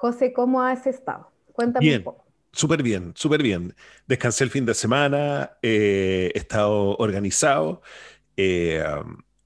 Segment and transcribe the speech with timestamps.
[0.00, 1.30] José, ¿cómo has estado?
[1.52, 1.98] Cuéntame bien.
[1.98, 2.24] un poco.
[2.52, 3.74] Súper bien, súper bien.
[4.06, 7.82] Descansé el fin de semana, eh, he estado organizado
[8.34, 8.82] eh,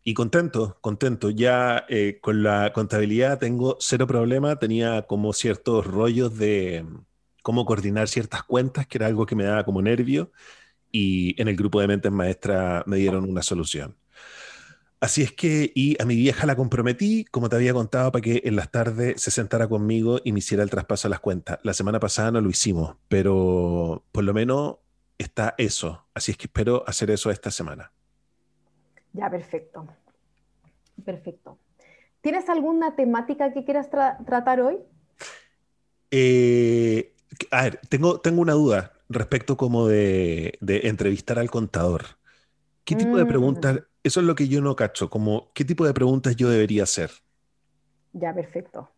[0.05, 1.31] y contento, contento.
[1.31, 4.57] Ya eh, con la contabilidad tengo cero problema.
[4.57, 7.05] Tenía como ciertos rollos de um,
[7.43, 10.31] cómo coordinar ciertas cuentas, que era algo que me daba como nervio,
[10.93, 13.97] y en el grupo de mentes maestras me dieron una solución.
[15.05, 18.41] Así es que, y a mi vieja la comprometí, como te había contado, para que
[18.47, 21.59] en las tardes se sentara conmigo y me hiciera el traspaso a las cuentas.
[21.63, 24.77] La semana pasada no lo hicimos, pero por lo menos
[25.19, 26.07] está eso.
[26.15, 27.93] Así es que espero hacer eso esta semana.
[29.13, 29.87] Ya, perfecto.
[31.05, 31.59] Perfecto.
[32.21, 34.79] ¿Tienes alguna temática que quieras tra- tratar hoy?
[36.11, 37.15] Eh,
[37.51, 42.03] a ver, tengo, tengo una duda respecto como de, de entrevistar al contador.
[42.85, 43.81] ¿Qué tipo de Mm, preguntas?
[44.05, 47.11] Eso es lo que yo no cacho, como qué tipo de preguntas yo debería hacer.
[48.13, 48.89] ya, perfecto.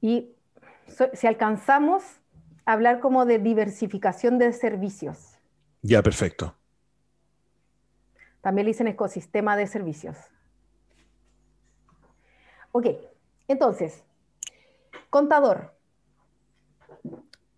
[0.00, 0.30] Y
[0.88, 2.02] so- si alcanzamos
[2.66, 5.38] a hablar como de diversificación de servicios,
[5.82, 6.56] Ya, perfecto.
[8.42, 10.16] también le dicen ecosistema de servicios.
[12.72, 12.86] Ok,
[13.48, 14.02] entonces,
[15.10, 15.73] contador,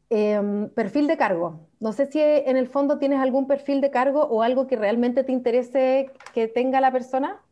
[0.08, 1.68] Em, perfil de cargo.
[1.80, 5.24] No sé si en el fondo tienes algún perfil de cargo o algo que realmente
[5.24, 7.42] te interese que tenga la persona.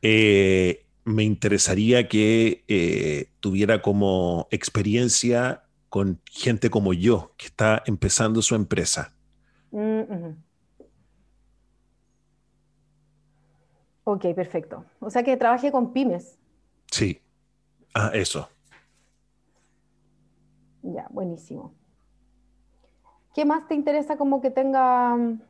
[0.00, 8.40] Eh, me interesaría que eh, tuviera como experiencia con gente como yo, que está empezando
[8.40, 9.14] su empresa.
[9.70, 10.32] Mm.
[14.04, 14.86] Ok, perfecto.
[15.00, 16.38] O sea que trabaje con pymes.
[16.90, 17.20] Sí.
[17.92, 18.48] Ah, eso.
[20.82, 21.77] Ya, buenísimo.
[23.38, 25.40] ¿Qué más te interesa como que tenga mm,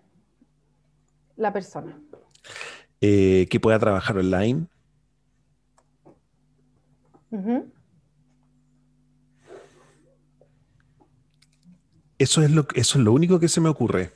[1.37, 1.99] la persona?
[3.01, 4.67] Eh, que pueda trabajar online.
[12.19, 14.13] Eso es lo, eso es lo único que se me ocurre.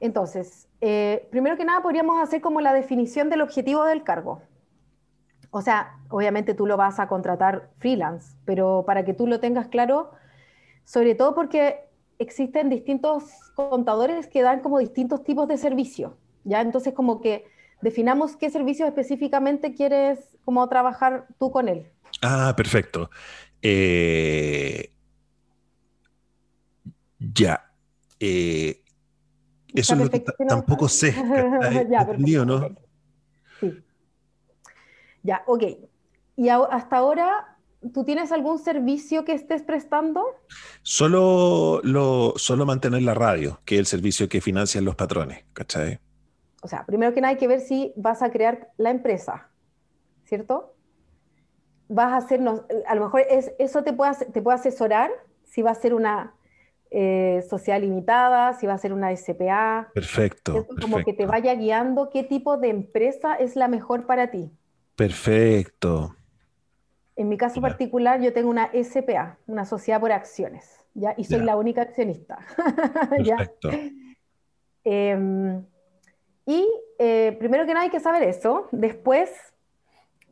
[0.00, 4.42] Entonces, eh, primero que nada podríamos hacer como la definición del objetivo del cargo.
[5.50, 9.68] O sea, obviamente tú lo vas a contratar freelance, pero para que tú lo tengas
[9.68, 10.12] claro,
[10.84, 11.88] sobre todo porque
[12.18, 16.60] existen distintos contadores que dan como distintos tipos de servicio, ¿ya?
[16.60, 17.46] Entonces como que
[17.80, 21.90] definamos qué servicio específicamente quieres como trabajar tú con él.
[22.22, 23.10] Ah, perfecto.
[23.62, 24.92] Eh,
[27.18, 27.72] ya.
[28.20, 28.82] Eh,
[29.74, 31.14] eso es lo que tampoco sé.
[31.90, 32.87] Ya, ¿Entendido, perfecto, no?
[35.28, 35.62] Ya, ok.
[36.36, 37.58] ¿Y a- hasta ahora
[37.94, 40.24] tú tienes algún servicio que estés prestando?
[40.82, 46.00] Solo, lo, solo mantener la radio, que es el servicio que financian los patrones, ¿cachai?
[46.62, 49.50] O sea, primero que nada hay que ver si vas a crear la empresa,
[50.24, 50.76] ¿cierto?
[51.88, 55.10] Vas a hacernos, a lo mejor es, eso te puede, as- te puede asesorar
[55.44, 56.34] si va a ser una
[56.90, 60.78] eh, sociedad limitada, si va a ser una SPA, Perfecto, ¿cierto?
[60.78, 64.50] Como que te perfecto, vaya guiando qué tipo de empresa es la mejor para ti.
[64.98, 66.16] Perfecto.
[67.14, 67.68] En mi caso Ya.
[67.68, 71.14] particular, yo tengo una SPA, una sociedad por acciones, ¿ya?
[71.16, 71.44] Y soy Ya.
[71.44, 72.38] la única accionista,
[73.24, 73.36] ¿ya?
[73.36, 73.70] Perfecto.
[74.84, 75.64] Em,
[76.46, 78.68] y eh, primero que nada hay que saber eso.
[78.72, 79.30] Después,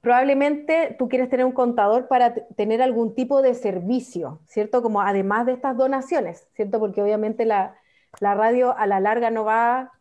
[0.00, 4.82] probablemente tú quieres tener un contador para tener algún tipo de servicio, ¿cierto?
[4.82, 6.78] Como además de estas donaciones, ¿cierto?
[6.80, 7.76] Porque obviamente la,
[8.20, 9.92] la radio a la larga no va,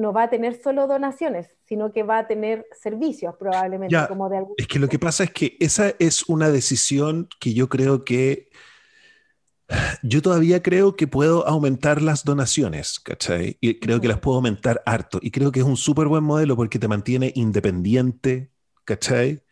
[0.00, 4.28] no va a tener solo donaciones, sino que va a tener servicios probablemente, Ya, como
[4.28, 7.68] de algún Es que lo que pasa es que esa es una decisión que yo
[7.68, 8.50] creo que
[10.02, 13.56] yo todavía creo que puedo aumentar las donaciones, ¿cachai?
[13.60, 15.18] Y creo que las puedo aumentar harto.
[15.22, 18.50] Y creo que es un súper buen modelo porque te mantiene independiente,
[18.84, 19.42] ¿cachai?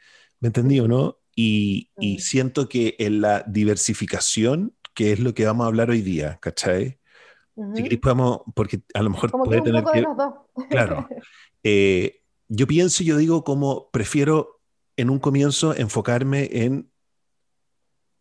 [0.40, 1.18] ¿Me entendí o no?
[1.34, 2.18] Y, y Mm.
[2.18, 6.98] siento que en la diversificación, que es lo que vamos a hablar hoy día, ¿cachai?
[7.74, 10.06] Si queréis podemos, porque a lo mejor Como que puede un tener poco de que,
[10.06, 10.34] los dos.
[10.70, 11.08] claro,
[11.64, 14.60] eh, yo pienso y yo digo como prefiero
[14.96, 16.90] en un comienzo enfocarme en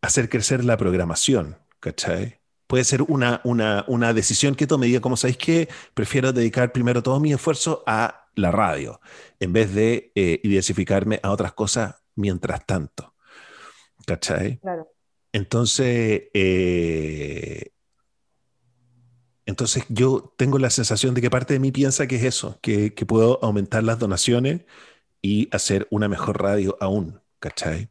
[0.00, 2.40] hacer crecer la programación, ¿cachai?
[2.66, 7.02] Puede ser una, una, una decisión que tome, diga, como sabéis que prefiero dedicar primero
[7.02, 9.00] todo mi esfuerzo a la radio,
[9.40, 13.14] en vez de eh, diversificarme a otras cosas mientras tanto,
[14.06, 14.58] ¿cachai?
[14.58, 14.88] Claro.
[15.32, 17.72] Entonces, eh,
[19.48, 22.92] entonces yo tengo la sensación de que parte de mí piensa que es eso, que,
[22.92, 24.66] que puedo aumentar las donaciones
[25.22, 27.88] y hacer una mejor radio aún, ¿cachai?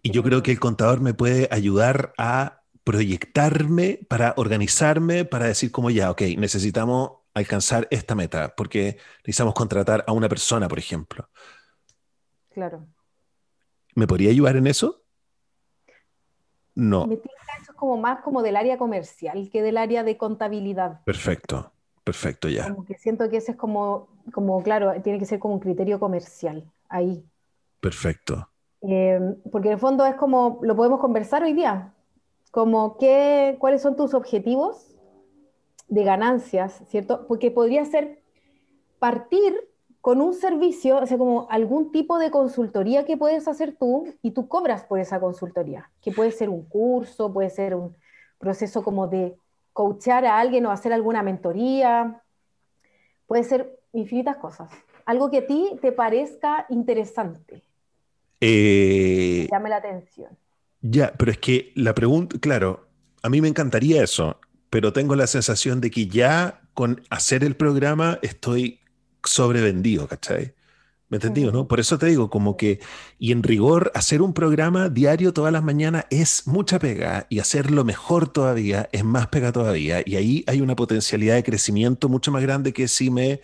[0.00, 5.72] Y yo creo que el contador me puede ayudar a proyectarme, para organizarme, para decir
[5.72, 11.28] como ya, ok, necesitamos alcanzar esta meta, porque necesitamos contratar a una persona, por ejemplo.
[12.50, 12.86] Claro.
[13.96, 15.02] ¿Me podría ayudar en eso?
[16.76, 17.08] No.
[17.08, 17.16] Me
[17.82, 21.00] como más como del área comercial que del área de contabilidad.
[21.04, 21.72] Perfecto,
[22.04, 22.68] perfecto, ya.
[22.68, 25.98] Como que siento que ese es como, como, claro, tiene que ser como un criterio
[25.98, 27.24] comercial, ahí.
[27.80, 28.48] Perfecto.
[28.82, 29.18] Eh,
[29.50, 31.92] porque en el fondo es como, lo podemos conversar hoy día,
[32.52, 34.94] como qué, cuáles son tus objetivos
[35.88, 37.26] de ganancias, ¿cierto?
[37.26, 38.22] Porque podría ser
[39.00, 39.56] partir
[40.02, 44.32] con un servicio, o sea, como algún tipo de consultoría que puedes hacer tú y
[44.32, 47.94] tú cobras por esa consultoría, que puede ser un curso, puede ser un
[48.38, 49.36] proceso como de
[49.72, 52.20] coachar a alguien o hacer alguna mentoría,
[53.28, 54.72] puede ser infinitas cosas.
[55.06, 57.62] Algo que a ti te parezca interesante.
[58.40, 60.36] Eh, llame la atención.
[60.80, 62.88] Ya, pero es que la pregunta, claro,
[63.22, 67.54] a mí me encantaría eso, pero tengo la sensación de que ya con hacer el
[67.54, 68.81] programa estoy
[69.24, 70.54] sobrevendido, ¿cachai?
[71.08, 71.68] ¿Me entendí, no?
[71.68, 72.80] Por eso te digo, como que,
[73.18, 77.84] y en rigor, hacer un programa diario todas las mañanas es mucha pega y hacerlo
[77.84, 80.02] mejor todavía es más pega todavía.
[80.06, 83.42] Y ahí hay una potencialidad de crecimiento mucho más grande que si me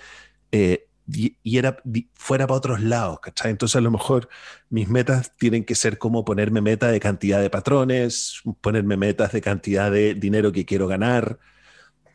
[0.50, 1.78] eh, y, era,
[2.14, 3.50] fuera para otros lados, ¿cachai?
[3.50, 4.28] Entonces a lo mejor
[4.68, 9.40] mis metas tienen que ser como ponerme meta de cantidad de patrones, ponerme metas de
[9.40, 11.38] cantidad de dinero que quiero ganar,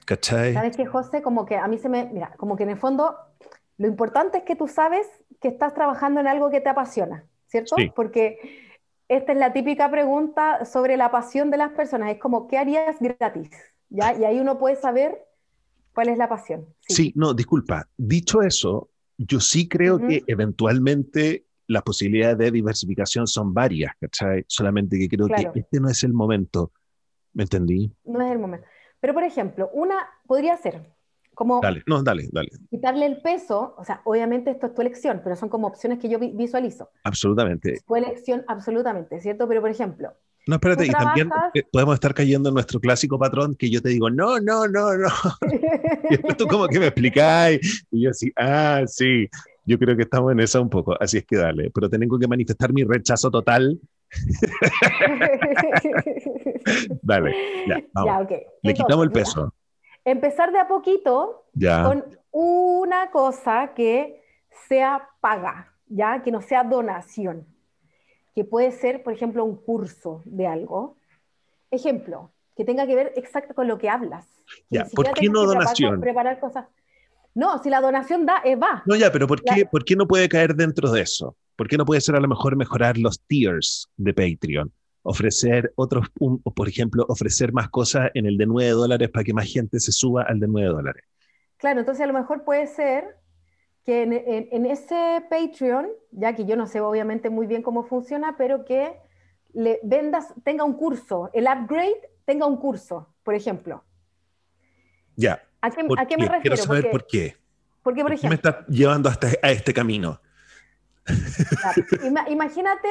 [0.05, 0.53] ¿cachai?
[0.53, 1.21] ¿Sabes qué, José?
[1.21, 3.15] Como que a mí se me, mira, como que en el fondo
[3.77, 5.07] lo importante es que tú sabes
[5.41, 7.75] que estás trabajando en algo que te apasiona, ¿cierto?
[7.95, 8.37] Porque
[9.07, 12.97] esta es la típica pregunta sobre la pasión de las personas, es como, ¿qué harías
[12.99, 13.49] gratis?
[13.89, 14.13] ¿Ya?
[14.17, 15.25] Y ahí uno puede saber
[15.93, 16.65] cuál es la pasión.
[16.81, 17.87] Sí, no, disculpa.
[17.97, 24.43] Dicho eso, yo sí creo que eventualmente las posibilidades de diversificación son varias, ¿cachai?
[24.47, 26.71] Solamente que creo que este no es el momento.
[27.33, 27.91] ¿Me entendí?
[28.03, 28.67] No es el momento.
[28.99, 29.95] Pero, por ejemplo, una
[30.27, 30.89] podría ser,
[31.33, 32.49] como dale, no, dale, dale.
[32.69, 36.09] Quitarle el peso, o sea, obviamente esto es tu elección, pero son como opciones que
[36.09, 36.89] yo visualizo.
[37.03, 37.81] Absolutamente.
[37.85, 39.47] tu elección, absolutamente, ¿cierto?
[39.47, 40.13] Pero por ejemplo.
[40.45, 43.89] No, espérate, y también eh, podemos estar cayendo en nuestro clásico patrón que yo te
[43.89, 45.07] digo, no, no, no, no.
[46.09, 49.29] y después tú como que me explicáis, y yo así, ah, sí,
[49.65, 52.27] yo creo que estamos en eso un poco, así es que dale, pero tengo que
[52.27, 53.79] manifestar mi rechazo total.
[57.01, 57.35] dale,
[57.67, 58.11] ya, vamos.
[58.11, 58.41] Ya, okay.
[58.63, 59.53] Le quitamos el peso
[60.05, 61.45] empezar de a poquito
[61.83, 64.23] con una cosa que
[64.67, 66.21] sea paga, ¿ya?
[66.21, 67.47] Que no sea donación.
[68.35, 70.97] Que puede ser, por ejemplo, un curso de algo.
[71.69, 74.27] Ejemplo, que tenga que ver exacto con lo que hablas.
[74.69, 75.99] ya, ¿por qué no donación?
[75.99, 76.65] Preparar cosas.
[77.35, 78.83] No, si la donación da, es va.
[78.85, 81.35] No, ya, pero ¿por qué, ¿por qué no puede caer dentro de eso?
[81.55, 84.71] ¿Por qué no puede ser a lo mejor mejorar los tiers de Patreon?
[85.03, 86.07] Ofrecer otros,
[86.55, 89.91] por ejemplo, ofrecer más cosas en el de 9 dólares para que más gente se
[89.91, 91.03] suba al de 9 dólares.
[91.57, 93.17] Claro, entonces a lo mejor puede ser
[93.85, 98.63] que en, ese Patreon, ya que yo no sé obviamente muy bien cómo funciona, pero
[98.63, 98.97] que
[99.53, 103.83] le vendas, tenga un curso, el upgrade tenga un curso, por ejemplo.
[105.17, 105.43] Ya.
[105.61, 106.41] ¿A qué, me refiero?
[106.41, 107.35] Quiero saber por qué.
[107.83, 110.19] Porque, por, ejemplo, me está llevando hasta a este camino?
[112.29, 112.87] imagínate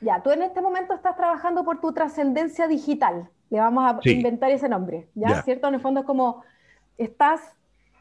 [0.00, 3.28] ya, tú en este momento estás trabajando por tu trascendencia digital.
[3.50, 5.42] Le vamos a inventar ese nombre, ¿ya?
[5.42, 5.68] ¿Cierto?
[5.68, 6.42] En el fondo es como
[6.98, 7.40] estás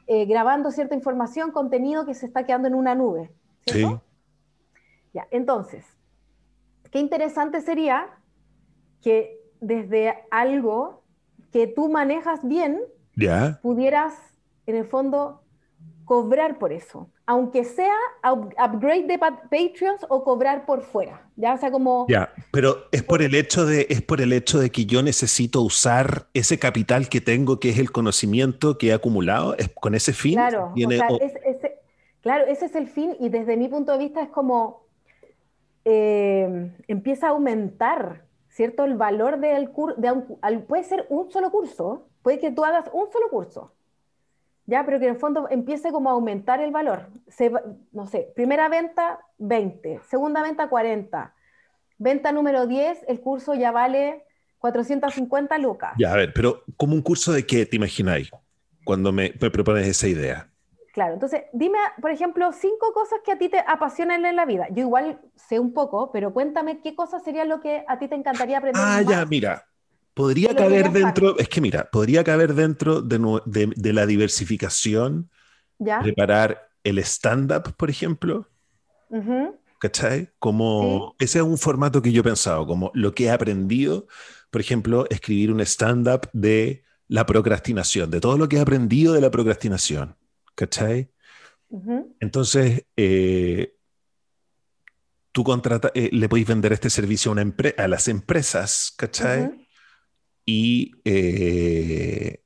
[0.07, 3.31] eh, grabando cierta información, contenido que se está quedando en una nube,
[3.65, 3.95] ¿cierto?
[3.95, 4.81] Sí.
[5.13, 5.85] Ya, entonces,
[6.91, 8.07] qué interesante sería
[9.01, 11.03] que desde algo
[11.51, 12.81] que tú manejas bien,
[13.61, 14.13] pudieras,
[14.65, 15.41] en el fondo,
[16.05, 17.93] cobrar por eso aunque sea
[18.23, 21.29] upgrade de Patreons o cobrar por fuera.
[21.35, 22.07] Ya, sea, como.
[22.07, 25.61] Ya, pero es por el hecho de, es por el hecho de que yo necesito
[25.61, 30.13] usar ese capital que tengo, que es el conocimiento que he acumulado, es con ese
[30.13, 30.35] fin.
[30.35, 30.73] Claro,
[32.21, 34.85] claro, ese es el fin, y desde mi punto de vista es como
[35.83, 38.85] eh, empieza a aumentar, ¿cierto?
[38.85, 43.11] El valor del curso, de puede ser un solo curso, puede que tú hagas un
[43.11, 43.73] solo curso
[44.67, 47.07] ya, pero que en el fondo empiece como a aumentar el valor.
[47.93, 51.33] no sé, primera venta, 20, segunda venta, 40,
[51.97, 54.25] venta número 10, el curso ya vale
[54.59, 55.93] 450 lucas.
[55.97, 58.29] Ya, a ver, pero ¿como un curso de qué te imagináis
[58.83, 60.49] cuando me, propones esa idea?
[60.93, 64.67] Claro, entonces dime, por ejemplo, cinco cosas que a ti te apasionan en la vida.
[64.71, 68.15] Yo igual sé un poco, pero cuéntame qué cosas sería lo que a ti te
[68.15, 68.83] encantaría aprender.
[68.83, 69.66] Ah, ya, mira,
[70.17, 75.29] Podría caber dentro, es que mira, podría caber dentro de, la diversificación,
[76.01, 78.49] preparar el stand-up, por ejemplo.
[79.79, 80.31] ¿Cachai?
[80.39, 84.07] Como ese es un formato que yo he pensado, como lo que he aprendido,
[84.49, 89.21] por ejemplo, escribir un stand-up de la procrastinación, de todo lo que he aprendido de
[89.21, 90.15] la procrastinación.
[90.55, 91.11] ¿Cachai?
[92.19, 93.75] Entonces, eh,
[95.31, 99.66] tú contrata, eh, le podéis vender este servicio a, una a las empresas, ¿cachai?
[100.49, 102.41] Y, eh,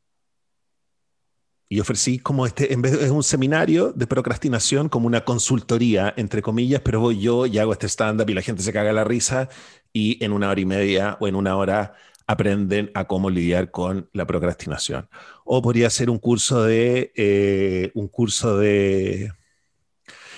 [1.69, 6.41] y ofrecí como este, en vez de un seminario de procrastinación, como una consultoría, entre
[6.41, 9.47] comillas, pero voy yo y hago este stand-up y la gente se caga la risa
[9.93, 11.93] y en una hora y media o en una hora
[12.27, 15.07] aprenden a cómo lidiar con la procrastinación.
[15.45, 19.31] O podría ser un curso de, eh, un curso de,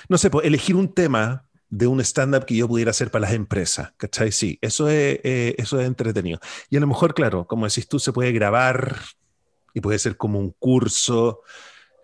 [0.09, 3.33] no sé, pues, elegir un tema de un stand-up que yo pudiera hacer para las
[3.33, 4.31] empresas, ¿cachai?
[4.31, 6.39] Sí, eso es, eh, eso es entretenido.
[6.69, 8.97] Y a lo mejor, claro, como decís tú, se puede grabar
[9.73, 11.41] y puede ser como un curso,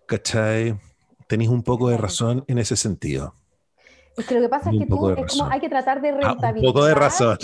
[0.08, 0.76] ¿cachai?
[1.28, 3.36] Tenéis un poco de razón en ese sentido.
[4.18, 6.56] Es que lo que pasa es que tú es como hay que tratar de rentabilizar.
[6.56, 7.38] un poco de razón.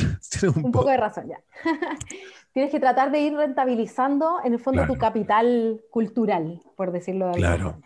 [0.56, 0.90] un, poco.
[0.90, 1.40] de razón, ya.
[2.54, 7.34] Tienes que tratar de ir rentabilizando, en el fondo, tu capital cultural, por decirlo de
[7.34, 7.82] alguna Claro,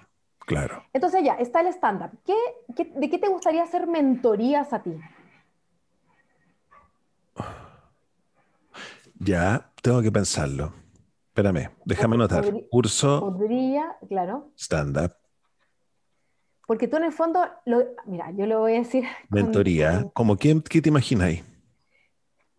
[0.49, 0.83] claro.
[0.93, 2.11] Entonces ya, está el stand-up.
[2.25, 4.99] de qué te gustaría hacer mentorías a ti?
[9.19, 10.73] Ya, tengo que pensarlo.
[11.27, 12.45] Espérame, déjame anotar.
[12.71, 13.19] Curso.
[13.19, 14.51] Podría, claro.
[14.57, 15.13] Stand-up.
[16.65, 17.41] Porque tú en el fondo,
[18.05, 19.03] mira, yo lo voy a decir.
[19.29, 21.43] Mentoría, ¿como quién, qué te imagináis?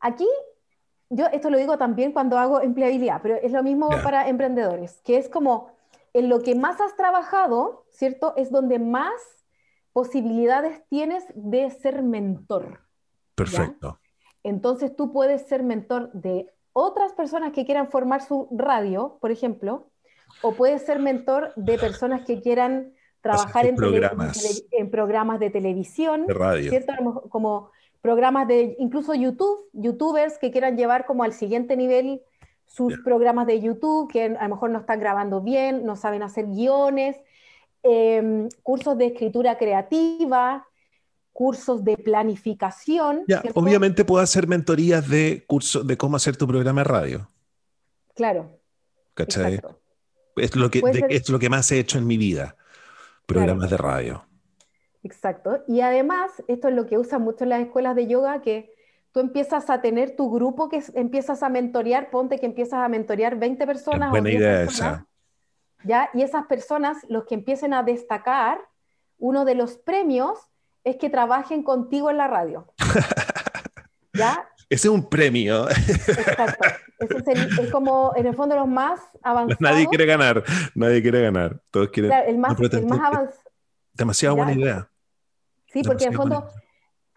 [0.00, 0.28] Aquí,
[1.08, 5.16] yo esto lo digo también cuando hago empleabilidad, pero es lo mismo para emprendedores, que
[5.16, 5.70] es como
[6.12, 8.34] en lo que más has trabajado, ¿cierto?
[8.36, 9.12] Es donde más
[9.92, 12.80] posibilidades tienes de ser mentor.
[13.34, 13.98] Perfecto.
[14.42, 19.90] Entonces tú puedes ser mentor de otras personas que quieran formar su radio, por ejemplo,
[20.42, 24.64] o puedes ser mentor de personas que quieran trabajar en programas.
[24.70, 26.70] en programas de televisión, de radio.
[26.70, 26.92] ¿cierto?
[27.28, 32.22] Como programas de incluso YouTube, youtubers que quieran llevar como al siguiente nivel
[32.70, 36.46] sus programas de YouTube, que a lo mejor no están grabando bien, no saben hacer
[36.46, 37.16] guiones,
[37.82, 40.64] em, cursos de escritura creativa,
[41.32, 43.24] cursos de planificación.
[43.54, 47.28] obviamente puedo hacer mentorías de cursos de cómo hacer tu programa de radio.
[48.14, 48.60] Claro.
[49.14, 49.60] ¿Cachai?
[50.36, 52.56] Es lo, que, es lo que más he hecho en mi vida
[53.26, 54.24] programas de radio.
[55.02, 55.64] Exacto.
[55.66, 58.72] Y además, esto es lo que usan mucho en las escuelas de yoga, que
[59.12, 63.38] tú empiezas a tener tu grupo que empiezas a mentorear, ponte que empiezas a mentorear
[63.38, 64.10] 20 personas.
[64.10, 65.06] buena idea esa.
[65.84, 66.10] ¿ya?
[66.14, 68.60] Y esas personas, los que empiecen a destacar,
[69.18, 70.38] uno de los premios
[70.84, 72.72] es que trabajen contigo en la radio.
[74.12, 74.48] ¿Ya?
[74.68, 75.68] Ese es un premio.
[75.68, 76.68] Exacto.
[77.00, 79.60] Ese es, como, en el fondo, los más avanzados.
[79.60, 81.60] Nadie quiere ganar, nadie quiere ganar.
[81.70, 82.12] Todos quieren.
[82.26, 83.30] el más, avanzado.
[83.92, 84.88] Demasiado buena idea.
[85.72, 86.48] Sí, porque en el fondo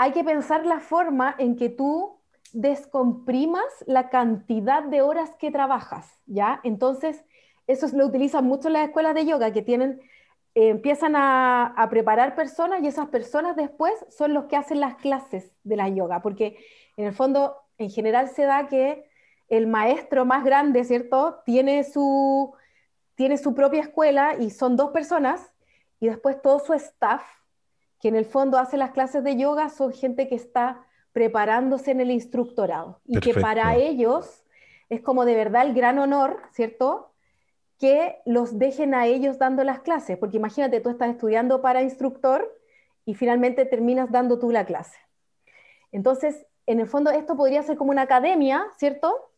[0.03, 2.19] hay que pensar la forma en que tú
[2.51, 6.59] descomprimas la cantidad de horas que trabajas, ¿ya?
[6.65, 7.23] Entonces,
[7.67, 10.01] eso lo utilizan mucho las escuelas de yoga, que tienen,
[10.55, 14.95] eh, empiezan a, a, preparar personas y esas personas después son los que hacen las
[14.95, 16.57] clases de la yoga, porque
[16.97, 19.05] en el fondo, en general se da que
[19.47, 21.39] el maestro más grande, ¿cierto?
[21.45, 22.53] Tiene su,
[23.15, 25.53] tiene su propia escuela y son dos personas
[26.01, 27.23] y después todo su staff,
[28.03, 32.01] que en el fondo hace las clases de yoga, son gente que está preparándose en
[32.01, 34.43] el instructorado y que para ellos
[34.89, 37.13] es como de verdad el gran honor, ¿cierto?
[37.79, 42.53] Que los dejen a ellos dando las clases, porque imagínate, tú estás estudiando para instructor
[43.05, 44.97] y finalmente terminas dando tú la clase.
[45.93, 49.31] Entonces, en el fondo esto podría ser como una academia, ¿cierto?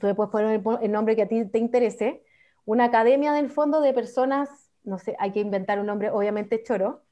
[0.00, 2.24] Tú le puedes poner el nombre que a ti te interese,
[2.64, 7.05] una academia del fondo de personas, no sé, hay que inventar un nombre obviamente choro,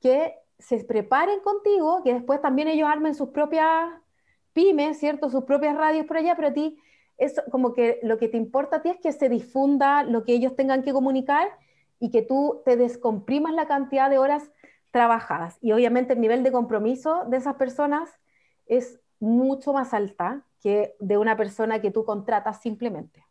[0.00, 3.90] que se preparen contigo, que después también ellos armen sus propias
[4.52, 5.30] pymes, ¿cierto?
[5.30, 6.78] Sus propias radios por allá, pero a ti
[7.16, 10.32] es como que lo que te importa a ti es que se difunda lo que
[10.32, 11.48] ellos tengan que comunicar
[11.98, 14.50] y que tú te descomprimas la cantidad de horas
[14.90, 15.58] trabajadas.
[15.60, 18.08] Y obviamente el nivel de compromiso de esas personas
[18.66, 23.24] es mucho más alta que de una persona que tú contratas simplemente.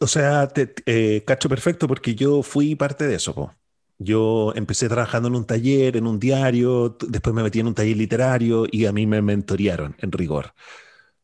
[0.00, 3.52] O sea, te, eh, cacho perfecto porque yo fui parte de eso.
[4.02, 7.96] Yo empecé trabajando en un taller, en un diario, después me metí en un taller
[7.96, 10.52] literario y a mí me mentorearon en rigor.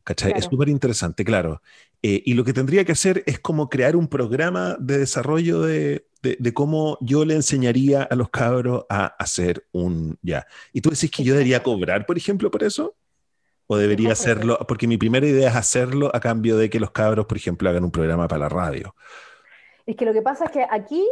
[0.03, 0.33] ¿Cachai?
[0.35, 1.61] Es súper interesante, claro.
[2.01, 6.07] Eh, y lo que tendría que hacer es como crear un programa de desarrollo de,
[6.21, 10.47] de, cómo yo le enseñaría a los cabros a hacer un ya.
[10.73, 12.95] ¿Y tú decís que yo debería cobrar, por ejemplo, por eso?
[13.67, 14.57] ¿O debería hacerlo?
[14.67, 17.83] Porque mi primera idea es hacerlo a cambio de que los cabros, por ejemplo, hagan
[17.83, 18.95] un programa para la radio.
[19.85, 21.05] Es que lo que pasa es que aquí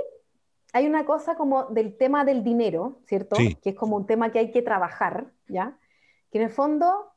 [0.73, 3.35] hay una cosa como del tema del dinero, ¿cierto?
[3.35, 5.77] Que es como un tema que hay que trabajar, ¿ya?
[6.31, 7.13] Que en el fondo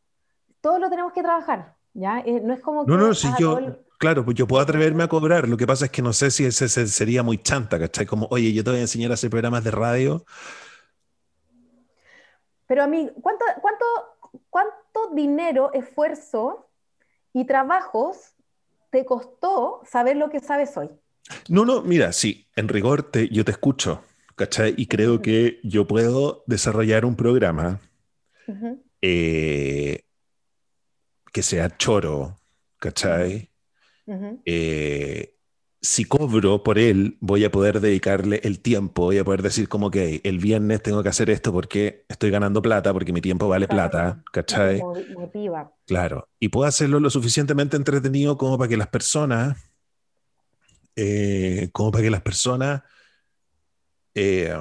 [0.61, 2.21] todos lo tenemos que trabajar, ¿ya?
[2.21, 2.92] Eh, no es como que...
[2.92, 3.59] No, no, si yo...
[3.99, 5.47] Claro, pues yo puedo atreverme a cobrar.
[5.47, 8.07] Lo que pasa es que no sé si ese, sería muy chanta, ¿cachai?
[8.07, 10.25] Como, oye, yo te voy a enseñar a hacer programas de radio.
[12.66, 13.85] Pero a mí, ¿cuánto, cuánto,
[14.49, 16.66] cuánto dinero, esfuerzo
[17.35, 18.33] y trabajos
[18.88, 20.88] te costó saber lo que sabes hoy?
[21.49, 24.03] No, no, mira, sí, en rigor te, yo te escucho,
[24.37, 24.75] ¿cachai?
[24.77, 27.81] Y creo que yo puedo desarrollar un programa
[29.00, 30.05] eh,
[31.33, 32.39] que sea choro,
[32.79, 33.50] ¿cachai?
[34.45, 35.37] Eh,
[35.83, 39.91] si cobro por él, voy a poder dedicarle el tiempo, voy a poder decir como
[39.91, 43.67] que el viernes tengo que hacer esto porque estoy ganando plata, porque mi tiempo vale
[43.67, 44.83] plata, ¿cachai?
[45.15, 45.73] Motiva.
[45.87, 49.57] Claro, y puedo hacerlo lo suficientemente entretenido como para que las personas,
[50.97, 52.83] eh, como para que las personas
[54.15, 54.55] eh,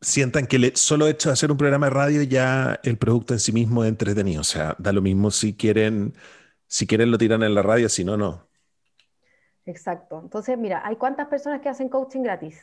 [0.00, 3.40] sientan que el solo hecho de hacer un programa de radio ya el producto en
[3.40, 6.14] sí mismo es entretenido, o sea, da lo mismo si quieren
[6.72, 8.48] si quieren lo tiran en la radio, si no, no.
[9.66, 10.20] Exacto.
[10.22, 12.58] Entonces, mira, hay cuántas personas que hacen coaching gratis.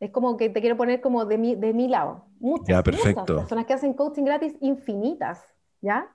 [0.00, 2.26] Es como que te quiero poner como de mi, de mi lado.
[2.40, 3.20] Muchas, ya, perfecto.
[3.20, 5.42] muchas personas que hacen coaching gratis infinitas,
[5.80, 6.14] ¿ya?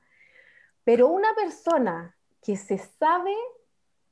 [0.83, 3.33] Pero una persona que se sabe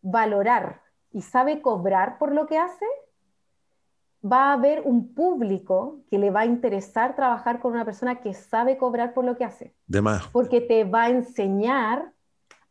[0.01, 0.81] valorar
[1.11, 2.85] y sabe cobrar por lo que hace,
[4.23, 8.33] va a haber un público que le va a interesar trabajar con una persona que
[8.33, 9.73] sabe cobrar por lo que hace.
[9.87, 10.27] De más.
[10.27, 12.11] Porque te va a enseñar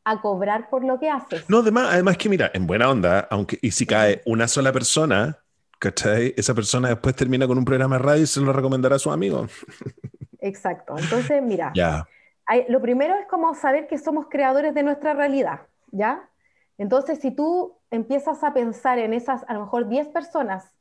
[0.05, 1.49] a cobrar por lo que haces.
[1.49, 5.39] No, además, además que mira, en buena onda, aunque y si cae una sola persona,
[5.79, 6.35] ¿cachai?
[6.37, 9.11] Esa persona después termina con un programa de radio y se lo recomendará a su
[9.11, 9.47] amigo.
[10.41, 10.95] Exacto.
[10.97, 12.07] Entonces, mira, ya.
[12.69, 15.61] lo primero es como saber que somos creadores de nuestra realidad,
[15.91, 16.30] ¿ya?
[16.81, 20.75] Entonces, si tú empiezas a pensar en esas, a lo mejor 10 personas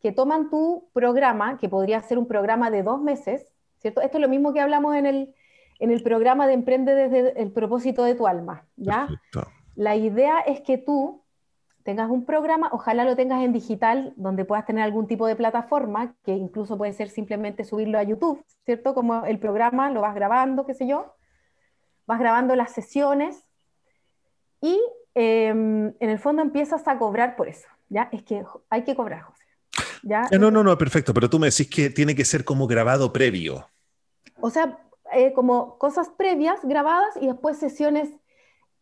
[0.00, 4.00] que toman tu programa, que podría ser un programa de dos meses, ¿cierto?
[4.00, 5.32] Esto es lo mismo que hablamos en el,
[5.78, 9.08] en el programa de Emprende desde el propósito de tu alma, ¿ya?
[9.76, 11.22] La idea es que tú
[11.84, 16.16] tengas un programa, ojalá lo tengas en digital, donde puedas tener algún tipo de plataforma,
[16.24, 18.92] que incluso puede ser simplemente subirlo a YouTube, ¿cierto?
[18.92, 21.14] Como el programa lo vas grabando, qué sé yo,
[22.06, 23.44] vas grabando las sesiones
[24.60, 24.80] y
[25.14, 28.08] em, en el fondo empiezas a cobrar por eso, ¿ya?
[28.12, 29.44] Es que hay que cobrar, José.
[30.02, 30.28] ¿ya?
[30.38, 33.68] No, no, no, perfecto, pero tú me decís que tiene que ser como grabado previo.
[34.40, 34.78] O sea,
[35.12, 38.10] eh, como cosas previas grabadas y después sesiones.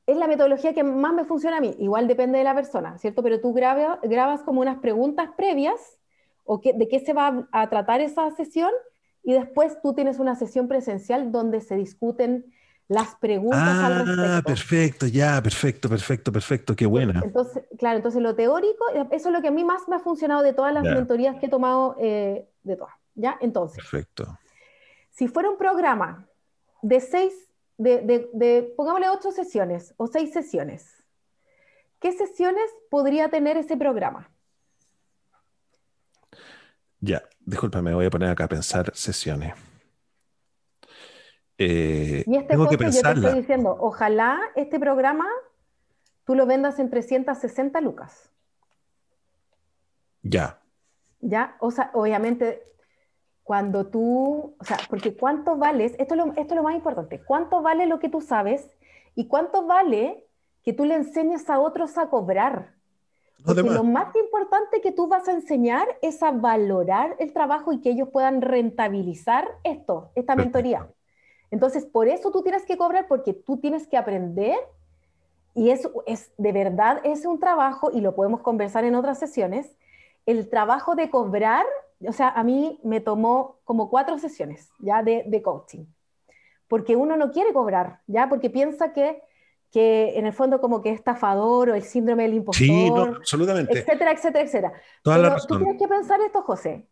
[0.06, 1.76] Es la metodología que más me funciona a mí.
[1.78, 3.22] Igual depende de la persona, ¿cierto?
[3.22, 5.98] Pero tú grabas como unas preguntas previas
[6.44, 8.70] o de qué se va a, tratar esa sesión
[9.22, 12.52] y después tú tienes una sesión presencial donde se discuten
[12.92, 14.22] las preguntas al ah, respecto.
[14.22, 17.22] Ah, perfecto, ya, perfecto, perfecto, perfecto, qué buena.
[17.24, 20.42] Entonces, claro, entonces lo teórico, eso es lo que a mí más me ha funcionado
[20.42, 23.38] de todas las mentorías que he tomado, eh, de todas, ¿ya?
[23.40, 23.76] Entonces.
[23.76, 24.38] Perfecto.
[25.10, 26.26] Si fuera un programa
[26.82, 27.32] de seis,
[27.78, 31.02] de, pongámosle ocho sesiones o seis sesiones,
[31.98, 34.28] ¿qué sesiones podría tener ese programa?
[37.00, 39.54] Ya, discúlpame, voy a poner acá a pensar sesiones.
[41.64, 45.26] Eh, y este tengo que yo te estoy diciendo, ojalá este programa
[46.24, 48.30] tú lo vendas en 360 lucas.
[50.22, 50.58] Ya.
[51.20, 52.64] Ya, o sea, obviamente
[53.44, 57.20] cuando tú, o sea, porque cuánto vales, esto es, lo, esto es lo más importante,
[57.20, 58.68] cuánto vale lo que tú sabes
[59.14, 60.26] y cuánto vale
[60.64, 62.74] que tú le enseñes a otros a cobrar.
[63.44, 67.80] Porque lo más importante que tú vas a enseñar es a valorar el trabajo y
[67.80, 70.88] que ellos puedan rentabilizar esto, esta mentoría.
[71.52, 74.58] Entonces, por eso tú tienes que cobrar, porque tú tienes que aprender
[75.54, 79.76] y eso es de verdad es un trabajo y lo podemos conversar en otras sesiones.
[80.26, 81.66] El trabajo de cobrar
[82.08, 85.84] o sea, a mí me tomó como cuatro sesiones ya de, de coaching,
[86.68, 89.22] porque uno no quiere cobrar, ya, porque piensa que,
[89.70, 93.02] que en el fondo como que es estafador o el síndrome del impostor, sí, no,
[93.02, 93.78] absolutamente.
[93.78, 94.72] etcétera, etcétera, etcétera.
[95.02, 96.86] Pero tú tienes que pensar esto, José.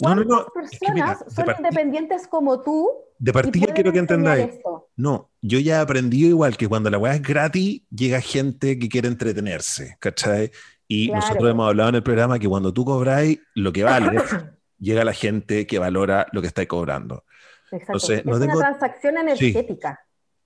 [0.00, 2.88] ¿Cuántas no, no, personas son independientes como tú?
[3.18, 4.60] De partida quiero que entendáis.
[4.96, 8.88] No, yo ya he aprendido igual que cuando la weá es gratis, llega gente que
[8.88, 10.52] quiere entretenerse, ¿cachai?
[10.86, 14.18] Y nosotros hemos hablado en el programa que cuando tú cobráis lo que vale,
[14.78, 17.24] llega la gente que valora lo que estáis cobrando.
[17.70, 18.12] Exacto.
[18.12, 20.00] es una transacción energética.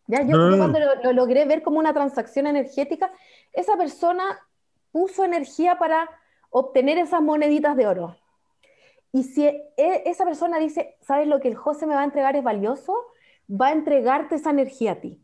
[0.09, 0.23] ¿Ya?
[0.23, 3.13] Yo, cuando lo, logré ver como una transacción energética,
[3.53, 4.25] esa persona
[4.91, 6.09] puso energía para
[6.51, 8.17] obtener esas moneditas de oro.
[9.13, 12.35] Y si e, esa persona dice, ¿sabes lo que el José me va a entregar
[12.35, 12.95] es valioso?
[13.49, 15.21] Va a entregarte esa energía a ti.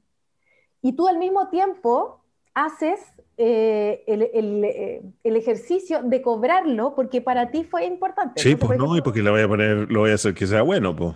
[0.83, 2.23] Y tú al mismo tiempo
[2.55, 3.01] haces
[3.37, 8.43] eh, eh, el, ejercicio de cobrarlo porque para ti fue importante.
[8.43, 10.63] Sí, pues no, y porque lo voy a poner, lo voy a hacer que sea
[10.63, 11.15] bueno, pues.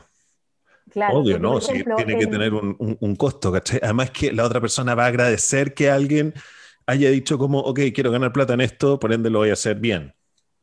[0.91, 1.59] Claro, Obvio, ¿no?
[1.59, 3.81] tiene que tener un, costo, ¿cachai?
[3.83, 6.35] Además que la otra persona va a agradecer que alguien
[6.87, 9.77] haya dicho como, ok, quiero ganar plata en esto, por ende lo voy a hacer
[9.77, 10.15] bien.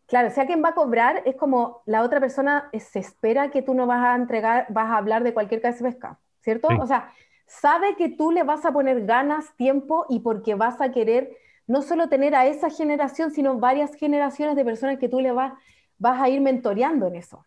[0.09, 3.61] Claro, o sea, quien va a cobrar es como la otra persona se espera que
[3.61, 6.67] tú no vas a entregar, vas a hablar de cualquier caso de pesca, ¿cierto?
[6.81, 7.13] O sea,
[7.45, 11.83] sabe que tú le vas a poner ganas, tiempo y porque vas a querer no
[11.83, 15.53] solo tener a esa generación, sino varias generaciones de personas que tú le vas,
[15.99, 17.45] vas a ir mentoreando en eso.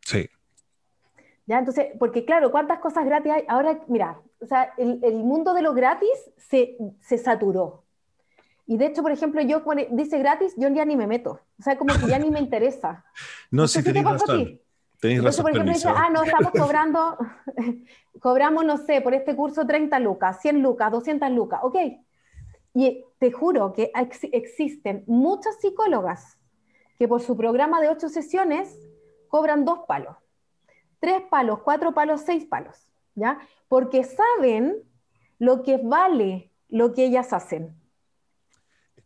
[0.00, 0.26] Sí.
[1.44, 1.58] ¿Ya?
[1.58, 3.44] Entonces, porque claro, ¿cuántas cosas gratis hay?
[3.46, 7.84] Ahora, mira, o sea, el, el mundo de lo gratis se, se saturó.
[8.70, 11.40] Y de hecho, por ejemplo, yo cuando dice gratis, yo ya ni me meto.
[11.58, 13.04] O sea, como que ya ni me interesa.
[13.50, 14.60] No, si tenés razón.
[15.00, 15.42] Tenéis razón.
[15.42, 17.18] por ejemplo, dice, ah, no, estamos cobrando,
[18.20, 21.58] cobramos, no sé, por este curso 30 lucas, 100 lucas, 200 lucas.
[21.64, 21.76] Ok.
[22.72, 26.38] Y te juro que ex existen muchas psicólogas
[26.96, 28.78] que por su programa de ocho sesiones
[29.26, 30.16] cobran dos palos,
[31.00, 33.40] tres palos, cuatro palos, seis palos, ¿ya?
[33.66, 34.76] Porque saben
[35.40, 37.79] lo que vale lo que ellas hacen.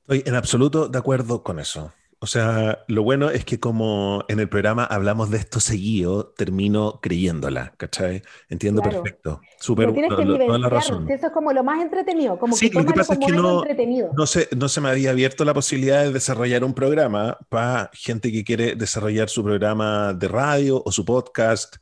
[0.07, 1.93] Estoy en absoluto de acuerdo con eso.
[2.19, 7.01] O sea, lo bueno es que como en el programa hablamos de esto seguido, termino
[7.03, 8.23] creyéndola, ¿cachai?
[8.51, 9.41] Entiendo perfecto.
[9.59, 11.11] Súper toda la razón.
[11.11, 13.63] Eso es como lo más entretenido, como sí, que lo que pasa es que no,
[14.15, 18.31] no, se, no se me había abierto la posibilidad de desarrollar un programa para gente
[18.31, 21.77] que quiere desarrollar su programa de radio o su podcast,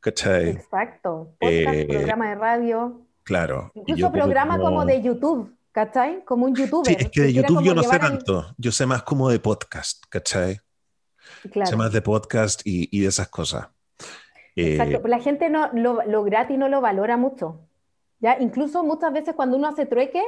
[0.00, 0.50] ¿cachai?
[0.50, 1.34] Exacto.
[1.38, 3.00] Podcast, eh, programa de radio.
[3.24, 3.72] Claro.
[3.74, 5.54] Incluso programa como de YouTube.
[5.72, 6.24] ¿Cachai?
[6.24, 6.86] Como un youtuber.
[6.86, 10.04] Sí, es que de YouTube yo no sé tanto, yo sé más como de podcast,
[10.08, 10.60] ¿cachai?
[11.50, 11.70] Claro.
[11.70, 13.68] Sé más de podcast y, y de esas cosas.
[14.54, 17.60] Exacto, eh, la gente no, lo, lo, gratis no lo valora mucho.
[18.20, 18.36] ¿ya?
[18.38, 20.22] Incluso muchas veces cuando uno hace trueque,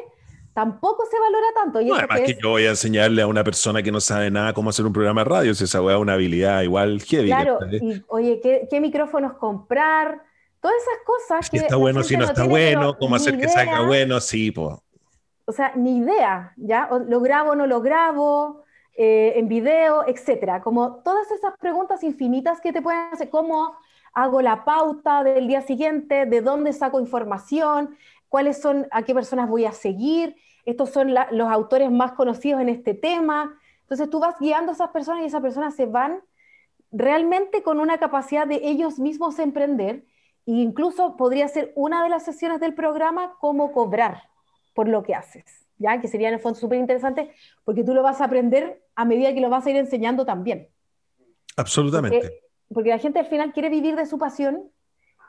[0.54, 1.80] tampoco se valora tanto.
[1.80, 4.54] Y no, además que, yo voy a enseñarle a una persona que no sabe nada
[4.54, 7.28] cómo hacer un programa de radio, si esa weá es una habilidad igual heavy.
[7.28, 10.22] Claro, y, oye, ¿qué, ¿qué, micrófonos comprar?
[10.60, 11.48] Todas esas cosas.
[11.50, 14.76] Si está bueno, si no, está bueno, cómo hacer que salga bueno, sí, pues
[15.46, 16.88] o sea, ni idea, ¿ya?
[17.06, 18.64] lo grabo o no lo grabo,
[18.96, 20.62] eh, en video, etcétera.
[20.62, 23.76] Como todas esas preguntas infinitas que te pueden hacer, cómo
[24.12, 27.96] hago la pauta del día siguiente, de dónde saco información,
[28.28, 32.68] cuáles son, a qué personas voy a seguir, estos son los autores más conocidos en
[32.68, 33.58] este tema.
[33.82, 36.20] Entonces tú vas guiando a esas personas y esas personas se van
[36.90, 40.06] realmente con una capacidad de ellos mismos emprender.
[40.46, 44.33] E incluso podría ser una de las sesiones del programa cómo cobrar
[44.74, 45.44] por lo que haces,
[45.78, 46.00] ¿ya?
[46.00, 47.30] Que sería en el fondo súper interesante
[47.64, 50.68] porque tú lo vas a aprender a medida que lo vas a ir enseñando también.
[51.56, 52.42] Absolutamente.
[52.72, 54.70] Porque, la gente al final quiere vivir de su pasión.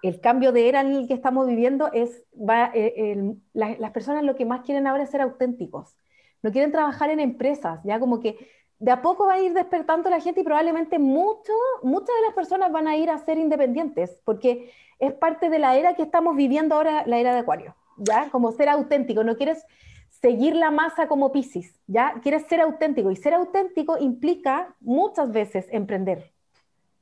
[0.02, 4.36] El cambio de era en el que estamos viviendo es, va, eh, las personas lo
[4.36, 5.96] que más quieren ahora es ser auténticos.
[6.42, 8.38] No quieren trabajar en empresas, ya como que
[8.80, 12.34] de a poco va a ir despertando la gente y probablemente mucho, muchas de las
[12.36, 16.36] personas van a ir a ser independientes, porque es parte de la era que estamos
[16.36, 17.76] viviendo ahora, la era de Acuario.
[17.98, 18.30] ¿Ya?
[18.30, 19.64] Como ser auténtico, no quieres
[20.22, 22.16] seguir la masa como Piscis, ¿ya?
[22.24, 26.32] Quieres ser auténtico y ser auténtico implica muchas veces emprender,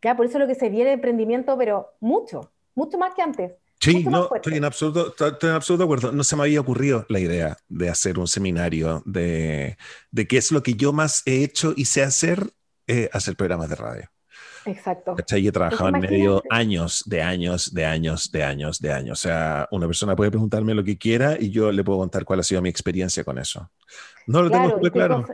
[0.01, 0.15] ¿ya?
[0.15, 3.53] Por eso lo que se viene emprendimiento, pero mucho, mucho más que antes.
[3.79, 6.12] Sí, no, estoy en, absoluto, estoy en absoluto de acuerdo.
[6.13, 9.77] No se me había ocurrido la idea de hacer un seminario de,
[10.10, 12.53] de qué es lo que yo más he hecho y sé hacer,
[12.88, 14.10] eh, hacer programas de radio.
[14.65, 15.15] Exacto.
[15.15, 15.47] ¿Cachai?
[15.47, 19.19] he trabajado en medio años, de años, de años, de años, de años.
[19.19, 22.39] O sea, una persona puede preguntarme lo que quiera y yo le puedo contar cuál
[22.39, 23.69] ha sido mi experiencia con eso.
[24.28, 25.26] No lo tengo muy claro.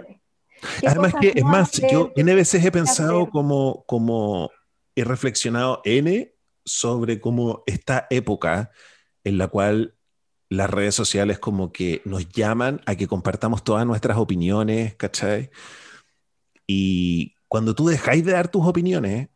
[0.85, 4.51] Además que, es más, yo N veces he pensado como, como
[4.95, 6.33] he reflexionado N
[6.65, 8.71] sobre cómo esta época
[9.23, 9.95] en la cual
[10.49, 15.51] las redes sociales como que nos llaman a que compartamos todas nuestras opiniones, ¿cachai?
[16.65, 19.27] Y cuando tú dejáis de dar tus opiniones,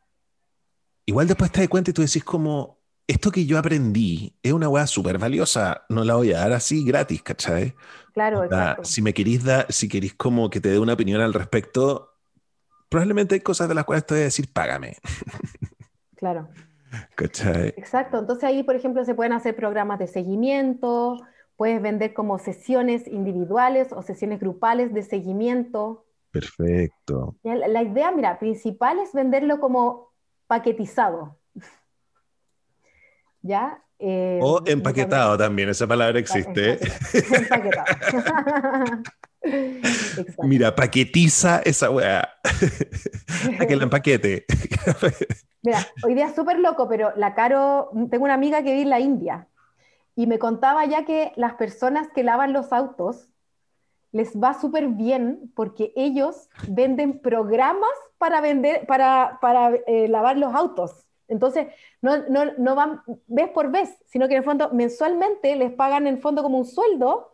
[1.05, 4.69] igual después te das cuenta y tú decís como, esto que yo aprendí es una
[4.69, 7.75] weá súper valiosa, no la voy a dar así gratis, ¿cachai?
[8.13, 8.85] Claro, exacto.
[8.85, 12.13] Si me queréis dar, si queréis como que te dé una opinión al respecto,
[12.87, 14.95] probablemente hay cosas de las cuales te voy a decir, págame.
[16.15, 16.47] Claro.
[17.15, 17.73] ¿Cachai?
[17.75, 21.17] Exacto, entonces ahí, por ejemplo, se pueden hacer programas de seguimiento,
[21.57, 27.35] puedes vender como sesiones individuales o sesiones grupales de seguimiento, Perfecto.
[27.43, 30.11] La, idea, mira, principal es venderlo como
[30.47, 31.37] paquetizado.
[33.43, 33.83] ¿Ya?
[33.99, 36.79] Eh, o empaquetado también, esa palabra existe.
[37.13, 37.85] Empaquetado.
[40.43, 42.29] Mira, paquetiza esa weá.
[43.59, 44.45] a que la empaquete.
[45.61, 48.89] Mira, hoy día es súper loco, pero la Caro, tengo una amiga que vive en
[48.89, 49.47] la India
[50.15, 53.32] y me contaba ya que las personas que lavan los autos
[54.13, 60.53] les va súper bien porque ellos venden programas para vender, para, para eh, lavar los
[60.53, 61.05] autos.
[61.27, 61.67] Entonces,
[62.01, 66.05] no, no, no, van vez por vez, sino que en el fondo mensualmente les pagan
[66.05, 67.31] en el fondo como un sueldo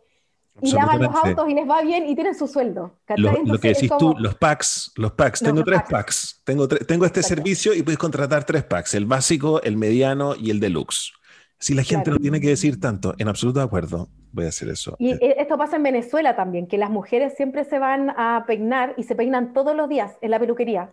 [0.62, 2.98] y lavan los autos y les va bien y tienen su sueldo.
[3.16, 6.40] Lo, que decís tú, los packs, los packs, tengo tres packs.
[6.44, 10.60] Tengo, tengo este servicio y puedes contratar tres packs, el básico, el mediano y el
[10.60, 11.12] deluxe.
[11.58, 14.68] Si la gente no tiene que decir tanto, en absoluto de acuerdo, voy a hacer
[14.68, 14.96] eso.
[14.98, 18.94] Y eh, esto pasa en Venezuela también, que las mujeres siempre se van a peinar
[18.96, 20.92] y se peinan todos los días en la peluquería.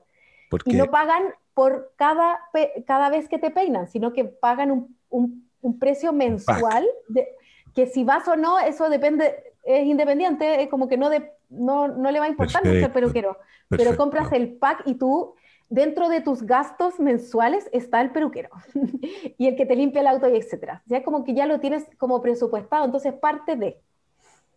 [0.65, 1.23] Y no pagan
[1.53, 2.39] por cada,
[2.85, 7.27] cada vez que te peinan, sino que pagan un, un, un precio mensual, de,
[7.73, 11.87] que si vas o no, eso depende, es independiente, es como que no, de, no,
[11.87, 13.37] no le va a importar mucho el peluquero,
[13.69, 15.35] pero compras el pack y tú
[15.69, 18.49] dentro de tus gastos mensuales está el peluquero
[19.37, 20.83] y el que te limpia el auto y etcétera.
[20.85, 23.81] Ya como que ya lo tienes como presupuestado, entonces parte de.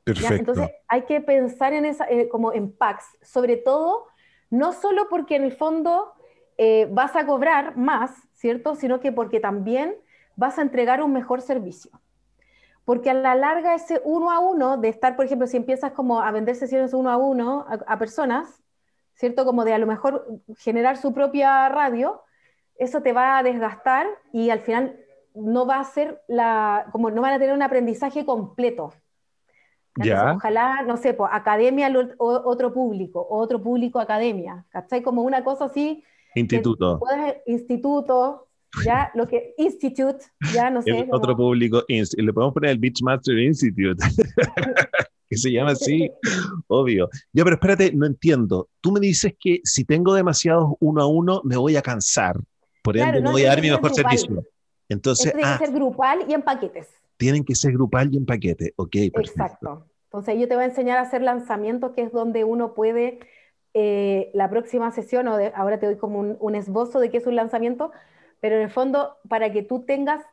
[0.05, 0.35] Perfecto.
[0.35, 4.07] Entonces hay que pensar en esa, eh, como en packs, sobre todo,
[4.49, 6.13] no solo porque en el fondo
[6.57, 8.75] eh, vas a cobrar más, ¿cierto?
[8.75, 9.97] Sino que porque también
[10.37, 11.91] vas a entregar un mejor servicio.
[12.85, 16.23] Porque a la larga ese uno a uno, de estar, por ejemplo, si empiezas como
[16.23, 18.60] a vender sesiones uno a uno a personas,
[19.21, 19.45] ¿cierto?
[19.45, 22.23] Como de a lo mejor generar su propia radio,
[22.77, 24.99] eso te va a desgastar y al final
[25.35, 28.95] no va a ser la, como no van a tener un aprendizaje completo.
[29.97, 30.33] ya.
[30.37, 35.03] Ojalá, no sé, pues academia, otro público, otro público academia, ¿cachai?
[35.03, 36.03] Como una cosa así.
[36.35, 36.99] Instituto.
[37.47, 38.49] instituto,
[38.87, 41.09] ya, lo que, institute, ya no sé.
[41.13, 44.03] otro público, le podemos poner el Beachmaster Institute.
[45.31, 46.11] que se llama así,
[46.67, 47.09] obvio.
[47.33, 48.69] Ya, pero espérate, no entiendo.
[48.81, 52.37] Tú me dices que si tengo demasiados uno a uno, me voy a cansar.
[52.83, 54.45] Por ende, no, voy a dar mi mejor servicio.
[54.89, 56.89] Entonces, tiene que ah, ser grupal y en paquetes.
[57.17, 58.73] Tienen que ser grupal y en paquete.
[58.75, 59.21] Ok, perfecto.
[59.21, 59.87] Exacto.
[60.07, 63.21] Entonces, yo te voy a enseñar a hacer lanzamientos, que es donde uno puede,
[63.73, 67.27] eh, la próxima sesión, o ahora te doy como un, un esbozo de qué es
[67.29, 67.93] un lanzamiento,
[68.41, 70.25] pero en el fondo, para que tú tengas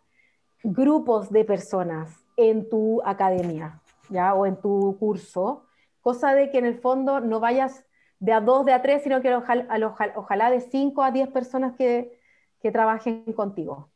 [0.64, 3.80] grupos de personas en tu academia.
[4.10, 4.34] ¿Ya?
[4.34, 5.66] o en tu curso,
[6.02, 7.86] cosa de que en el fondo no vayas
[8.20, 9.68] de a dos, de a tres, sino que ojalá,
[10.16, 12.20] ojalá de cinco a diez personas que,
[12.62, 13.90] que trabajen contigo.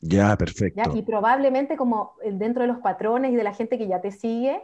[0.00, 0.94] Ya, perfecto.
[0.94, 4.62] Y probablemente como dentro de los patrones y de la gente que ya te sigue,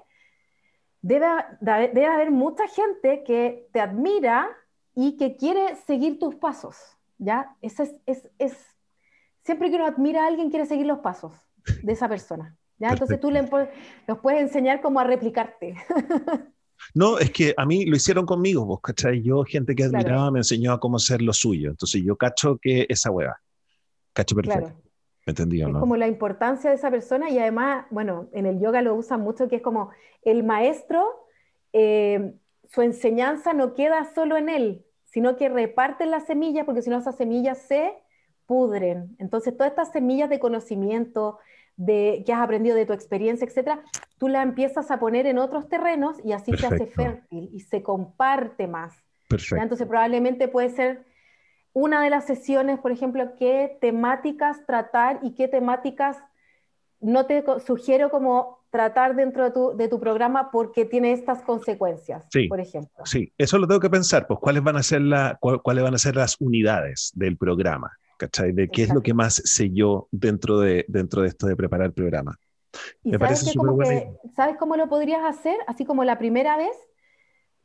[1.01, 1.27] debe,
[1.61, 4.49] debe haber mucha gente que te admira
[4.95, 6.77] y que quiere seguir tus pasos.
[7.19, 7.57] ¿ya?
[7.63, 8.57] es, es, es,
[9.45, 11.35] siempre que uno admira a alguien, quiere seguir los pasos
[11.83, 12.57] de esa persona.
[12.91, 13.49] Entonces tú le,
[14.07, 15.77] los puedes enseñar cómo a replicarte.
[16.95, 19.23] No, es que a mí lo hicieron conmigo, vos, ¿cachai?
[19.23, 21.71] Yo, gente que admiraba, me enseñó a cómo hacer lo suyo.
[21.71, 23.41] Entonces yo cacho que esa hueva.
[24.13, 24.73] Cacho perfecto.
[25.25, 28.83] ¿Me entendí Es como la importancia de esa persona y además, bueno, en el yoga
[28.83, 29.91] lo usan mucho, que es como
[30.23, 31.29] el maestro,
[31.73, 32.35] eh,
[32.69, 36.99] su enseñanza no queda solo en él, sino que reparten las semillas, porque si no
[36.99, 37.95] esas semillas se
[38.47, 39.15] pudren.
[39.21, 41.39] Entonces todas estas semillas de conocimiento,
[41.85, 43.83] de que has aprendido de tu experiencia, etcétera,
[44.19, 47.83] tú la empiezas a poner en otros terrenos y así se hace fértil y se
[47.83, 48.95] comparte más.
[49.29, 49.63] Perfecto.
[49.63, 51.05] Entonces probablemente puede ser
[51.73, 56.19] una de las sesiones, por ejemplo, qué temáticas tratar y qué temáticas
[57.01, 62.27] no te sugiero como tratar dentro de tu, de tu programa porque tiene estas consecuencias,
[62.31, 63.05] sí, por ejemplo.
[63.05, 65.99] Sí, eso lo tengo que pensar, pues cuáles van a ser, la, cuáles van a
[65.99, 67.91] ser las unidades del programa.
[68.23, 68.53] ¿Cachai?
[68.53, 71.87] De qué es lo que más sé yo dentro de, dentro de esto de preparar
[71.87, 72.39] el programa.
[73.03, 74.19] Me parece súper bueno.
[74.37, 75.57] ¿Sabes cómo lo podrías hacer?
[75.67, 76.77] Así como la primera vez,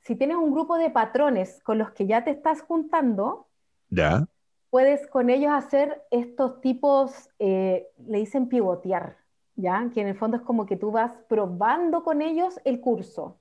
[0.02, 3.48] si tienes un grupo de patrones con los que ya te estás juntando,
[3.89, 4.26] ya.
[4.72, 9.17] puedes con ellos hacer estos tipos, eh, le dicen pivotear,
[9.56, 9.91] ¿ya?
[9.93, 13.38] Que en el fondo es como que tú vas probando con ellos el curso.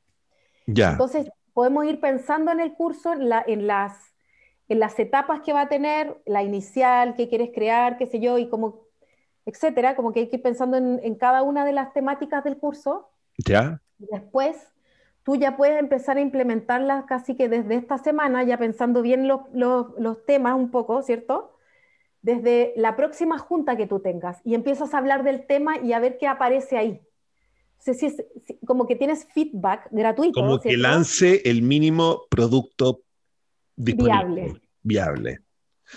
[0.67, 0.93] Ya.
[0.93, 4.16] Entonces, podemos ir pensando en el curso, la, en las
[4.69, 8.39] en las etapas que va a tener, la inicial, qué quieres crear, qué sé yo,
[8.39, 8.87] y como,
[9.45, 13.09] etcétera, como que hay que ir pensando en, cada una de las temáticas del curso.
[13.39, 13.81] Ya.
[13.99, 14.57] Después,
[15.23, 19.41] tú ya puedes empezar a implementarlas casi que desde esta semana, ya pensando bien los,
[19.53, 21.53] los, temas un poco, ¿cierto?
[22.23, 26.01] Desde la próxima junta que tú tengas y empiezas a hablar del tema y a
[26.01, 27.01] ver qué aparece ahí.
[27.87, 28.25] O si es,
[28.67, 30.41] como que tienes feedback gratuito.
[30.41, 33.06] Como que lance el mínimo producto
[33.77, 34.61] viable.
[34.83, 35.41] Viable.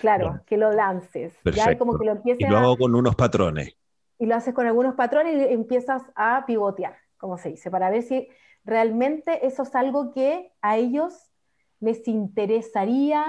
[0.01, 1.33] Claro, que lo lances.
[1.43, 3.75] Ya como que lo empieces y lo hago con unos patrones.
[4.17, 8.03] Y lo haces con algunos patrones y empiezas a pivotear, como se dice, para ver
[8.03, 8.27] si
[8.65, 11.31] realmente eso es algo que a ellos
[11.79, 13.23] les interesaría,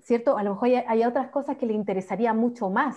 [0.00, 0.36] ¿cierto?
[0.36, 2.96] A lo mejor hay, otras cosas que les interesaría mucho más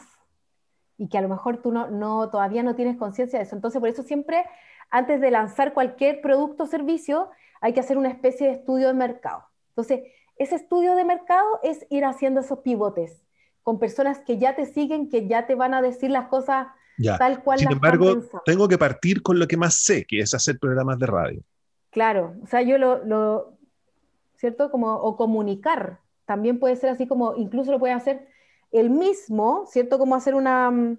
[0.97, 3.55] y que a lo mejor tú no, no todavía no tienes conciencia de eso.
[3.55, 4.43] Entonces, por eso siempre,
[4.89, 7.29] antes de lanzar cualquier producto o servicio,
[7.61, 9.45] hay que hacer una especie de estudio de mercado.
[9.69, 10.01] Entonces,
[10.41, 13.23] ese estudio de mercado es ir haciendo esos pivotes
[13.63, 16.67] con personas que ya te siguen, que ya te van a decir las cosas
[17.19, 17.59] tal cual.
[17.59, 21.05] Sin embargo, tengo que partir con lo que más sé, que es hacer programas de
[21.05, 21.43] radio.
[21.91, 23.57] Claro, o sea, yo lo,
[24.35, 24.71] ¿cierto?
[24.71, 28.27] Como, o comunicar, también puede ser así como, incluso lo puede hacer
[28.71, 29.99] el mismo, ¿cierto?
[29.99, 30.97] Como hacer una, mm,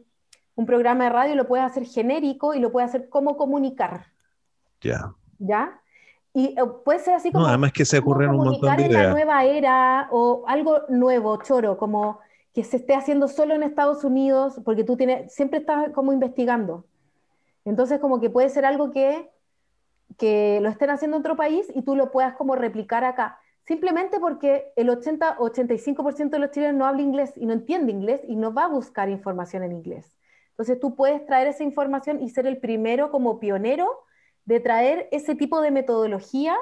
[0.54, 4.06] un programa de radio, lo puede hacer genérico y lo puede hacer como comunicar.
[4.82, 5.14] Ya.
[5.38, 5.81] ¿Ya?
[6.34, 7.44] Y eh, puede ser así como...
[7.44, 9.02] No, además que se ocurren un montón de ideas.
[9.02, 12.20] en la nueva era o algo nuevo, choro, como
[12.54, 16.84] que se esté haciendo solo en Estados Unidos, porque tú tienes, siempre estás como investigando.
[17.64, 19.30] Entonces como que puede ser algo que,
[20.18, 23.38] que lo estén haciendo en otro país y tú lo puedas como replicar acá.
[23.66, 28.36] Simplemente porque el 80-85% de los chilenos no habla inglés y no entiende inglés y
[28.36, 30.16] no va a buscar información en inglés.
[30.50, 33.88] Entonces tú puedes traer esa información y ser el primero como pionero
[34.44, 36.56] de traer ese tipo de metodología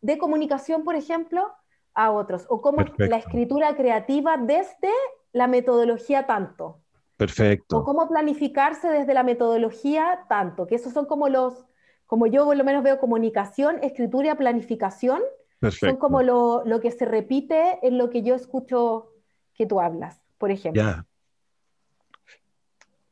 [0.00, 1.52] de comunicación, por ejemplo,
[1.94, 4.90] a otros, o como la escritura creativa desde
[5.32, 6.80] la metodología tanto.
[7.16, 7.78] Perfecto.
[7.78, 11.66] O cómo planificarse desde la metodología tanto, que esos son como los,
[12.06, 15.22] como yo por lo menos veo comunicación, escritura planificación,
[15.70, 19.12] son como lo, lo, que se repite en lo que yo escucho
[19.54, 20.82] que tú hablas, por ejemplo.
[20.82, 21.06] Ya,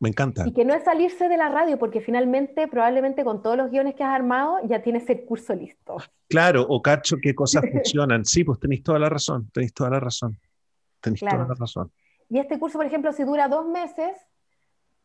[0.00, 0.44] me encanta.
[0.46, 3.94] Y que no es salirse de la radio, porque finalmente, probablemente con todos los guiones
[3.94, 5.98] que has armado, ya tienes el curso listo.
[6.26, 8.24] Claro, o cacho qué cosas funcionan.
[8.24, 10.38] Sí, pues tenéis toda la razón, tenéis toda la razón.
[11.00, 11.92] Tenéis toda la razón.
[12.30, 14.16] Y este curso, por ejemplo, si dura dos meses,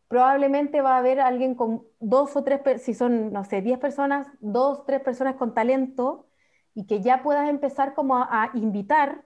[0.08, 4.28] probablemente va a haber alguien con dos o tres, si son, no sé, diez personas,
[4.40, 6.28] dos, tres personas con talento,
[6.74, 9.26] y que ya puedas empezar como a invitar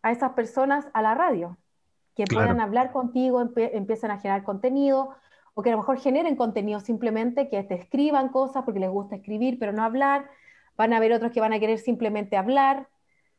[0.00, 1.58] a esas personas a la radio
[2.14, 5.14] que puedan hablar contigo, empiecen a generar contenido,
[5.54, 9.16] o que a lo mejor generen contenido simplemente, que te escriban cosas porque les gusta
[9.16, 10.30] escribir, pero no hablar.
[10.76, 12.88] Van a haber otros que van a querer simplemente hablar,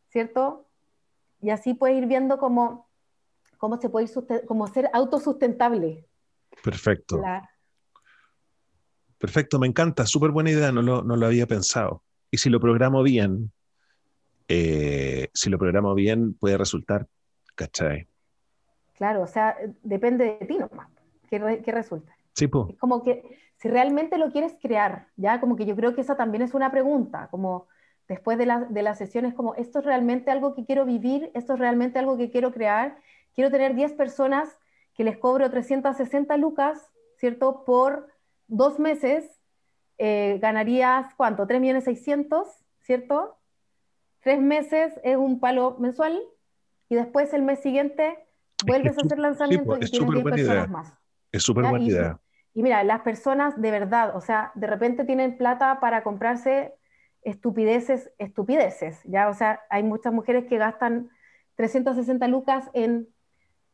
[0.10, 0.68] ¿cierto?
[1.42, 2.88] Y así puedes ir viendo cómo,
[3.58, 6.06] cómo se puede ir cómo ser autosustentable.
[6.64, 7.22] Perfecto.
[9.18, 12.04] Perfecto, me encanta, súper buena idea, no lo, no lo, había pensado.
[12.30, 13.54] Y si lo programo bien,
[14.50, 17.08] eh, si lo programo bien, puede resultar,
[17.56, 18.08] ¿cachai?
[18.93, 20.89] Claro, o sea, depende de ti nomás,
[21.29, 21.39] qué,
[21.71, 22.15] resulta.
[22.34, 22.45] Sí.
[22.45, 26.15] Es como que si realmente lo quieres crear, ya como que yo creo que esa
[26.15, 27.67] también es una pregunta, como
[28.08, 31.53] después de, la, de las sesiones, como esto es realmente algo que quiero vivir, esto
[31.53, 32.97] es realmente algo que quiero crear,
[33.34, 34.58] quiero tener 10 personas
[34.93, 37.63] que les cobro 360 lucas, ¿cierto?
[37.65, 38.08] Por
[38.47, 39.39] dos meses,
[39.97, 41.47] eh, ganarías, ¿cuánto?
[41.47, 42.47] 3 millones 600,
[42.82, 43.38] ¿cierto?
[44.21, 46.21] Tres meses es un palo mensual
[46.89, 48.17] y después el mes siguiente
[48.66, 50.94] vuelves a hacer lanzamiento pues, y tienes 10 personas más.
[51.32, 52.20] Es súper buena idea.
[52.54, 56.76] Y mira, las personas de verdad, o sea, de repente tienen plata para comprarse
[57.24, 59.30] estupideces, estupideces, ¿ya?
[59.30, 61.10] O sea, hay muchas mujeres que gastan
[61.56, 63.08] 360 lucas en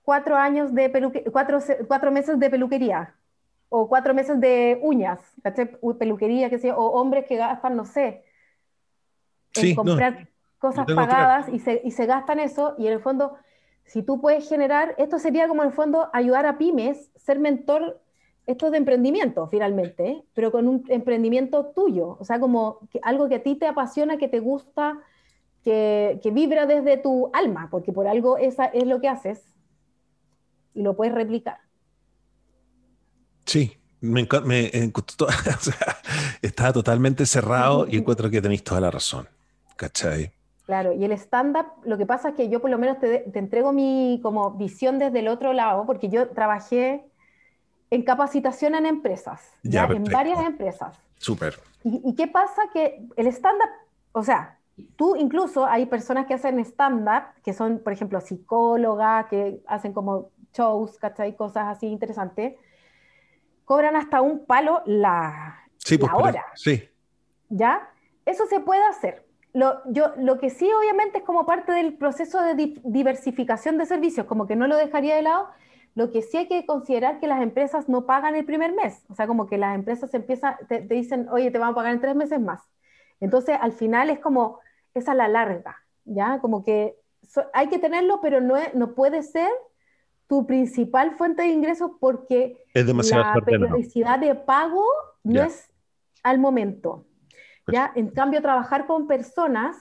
[0.03, 3.15] cuatro años de peluquería, cuatro, meses de peluquería,
[3.69, 5.19] o cuatro meses de uñas,
[5.99, 8.23] Peluquería, qué sé o hombres que gastan, no sé,
[9.55, 13.37] en comprar cosas pagadas y se, y se gastan eso, y en el fondo
[13.89, 17.99] si tú puedes generar, esto sería como en el fondo ayudar a pymes, ser mentor,
[18.45, 20.23] esto es de emprendimiento finalmente, ¿eh?
[20.35, 24.27] pero con un emprendimiento tuyo, o sea, como algo que a ti te apasiona, que
[24.27, 24.99] te gusta,
[25.63, 29.41] que, vibra desde tu alma, porque por algo esa es lo que haces
[30.75, 31.57] y lo puedes replicar.
[33.45, 34.71] Sí, me, me
[36.43, 39.27] estaba totalmente cerrado y encuentro que tenéis toda la razón.
[39.75, 40.38] ¿Cachai?
[40.69, 43.73] Claro, y el stand-up, lo que pasa es que yo por lo menos te, entrego
[43.73, 47.03] mi como visión desde el otro lado, porque yo trabajé
[47.89, 50.95] en capacitación en empresas, ya, en varias empresas.
[51.17, 51.59] Súper.
[51.83, 52.61] ¿Y, qué pasa?
[52.71, 53.71] Que el stand-up,
[54.11, 54.59] o sea,
[54.95, 60.29] tú incluso hay personas que hacen stand-up, que son, por ejemplo, psicólogas, que hacen como
[60.53, 61.35] shows, ¿cachai?
[61.35, 62.53] Cosas así interesantes,
[63.65, 66.45] cobran hasta un palo la, sí, pues, hora.
[66.53, 66.87] sí.
[67.49, 67.89] ¿Ya?
[68.23, 69.28] Eso se puede hacer
[69.59, 74.25] lo, yo, lo que sí, obviamente, es como parte del proceso de diversificación de servicios,
[74.25, 75.49] como que no lo dejaría de lado.
[75.95, 79.15] Lo que sí hay que considerar que las empresas no pagan el primer mes, o
[79.15, 82.15] sea, como que las empresas empiezan, te, dicen, oye, te van a pagar en tres
[82.15, 82.61] meses más.
[83.19, 84.59] Entonces, al final es como,
[84.93, 86.39] es a la larga, ¿ya?
[86.39, 86.95] Como que
[87.53, 89.49] hay que tenerlo, pero no, no puede ser
[90.27, 94.85] tu principal fuente de ingresos porque es la periodicidad de pago
[95.23, 95.69] no es
[96.23, 97.05] al momento.
[97.71, 97.91] ¿Ya?
[97.95, 99.75] En cambio, trabajar con personas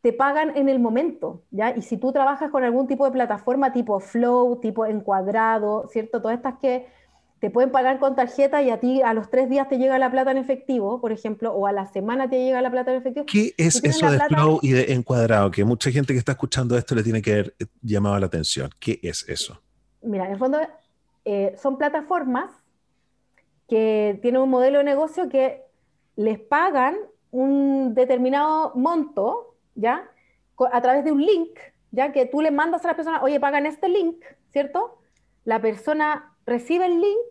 [0.00, 1.74] te pagan en el momento, ¿ya?
[1.76, 6.22] Y si tú trabajas con algún tipo de plataforma tipo Flow, tipo Encuadrado, ¿cierto?
[6.22, 6.86] Todas estas que
[7.40, 10.10] te pueden pagar con tarjeta y a ti a los tres días te llega la
[10.10, 13.26] plata en efectivo, por ejemplo, o a la semana te llega la plata en efectivo.
[13.26, 15.50] ¿Qué es eso de Flow y de Encuadrado?
[15.50, 18.70] Que mucha gente que está escuchando esto le tiene que haber llamado la atención.
[18.78, 19.60] ¿Qué es eso?
[20.02, 20.58] Mira, en el fondo
[21.24, 22.50] eh, son plataformas
[23.68, 25.65] que tienen un modelo de negocio que
[26.16, 26.96] les pagan
[27.30, 30.10] un determinado monto, ¿ya?
[30.72, 31.58] A través de un link,
[31.90, 32.12] ¿ya?
[32.12, 34.98] Que tú le mandas a la persona, oye, pagan este link, ¿cierto?
[35.44, 37.26] La persona recibe el link,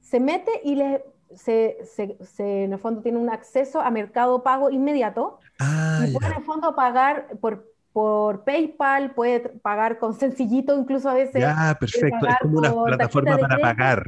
[0.00, 1.04] se mete y le,
[1.34, 6.26] se, se, en el fondo tiene un acceso a mercado pago inmediato ah, y puede
[6.26, 11.40] en el fondo pagar por, por PayPal, puede pagar con sencillito incluso a veces.
[11.40, 14.04] Ya, perfecto, es como una plataforma para pagar.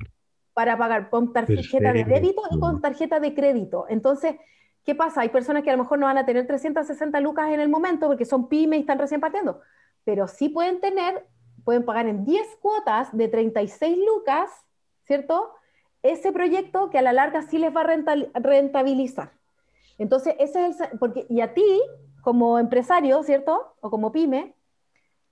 [0.54, 3.86] Para pagar con tarjeta de débito y con tarjeta de crédito.
[3.88, 4.36] Entonces,
[4.84, 5.22] ¿qué pasa?
[5.22, 8.08] Hay personas que a lo mejor no van a tener 360 lucas en el momento
[8.08, 9.60] porque son pymes y están recién partiendo,
[10.04, 11.26] pero sí pueden tener,
[11.64, 14.50] pueden pagar en 10 cuotas de 36 lucas,
[15.04, 15.54] ¿cierto?
[16.02, 19.32] ese proyecto que a la larga sí les va a rentabilizar.
[19.98, 21.80] Entonces, ese es el, porque, y a ti,
[22.22, 23.74] como empresario, ¿cierto?
[23.80, 24.54] O como pyme,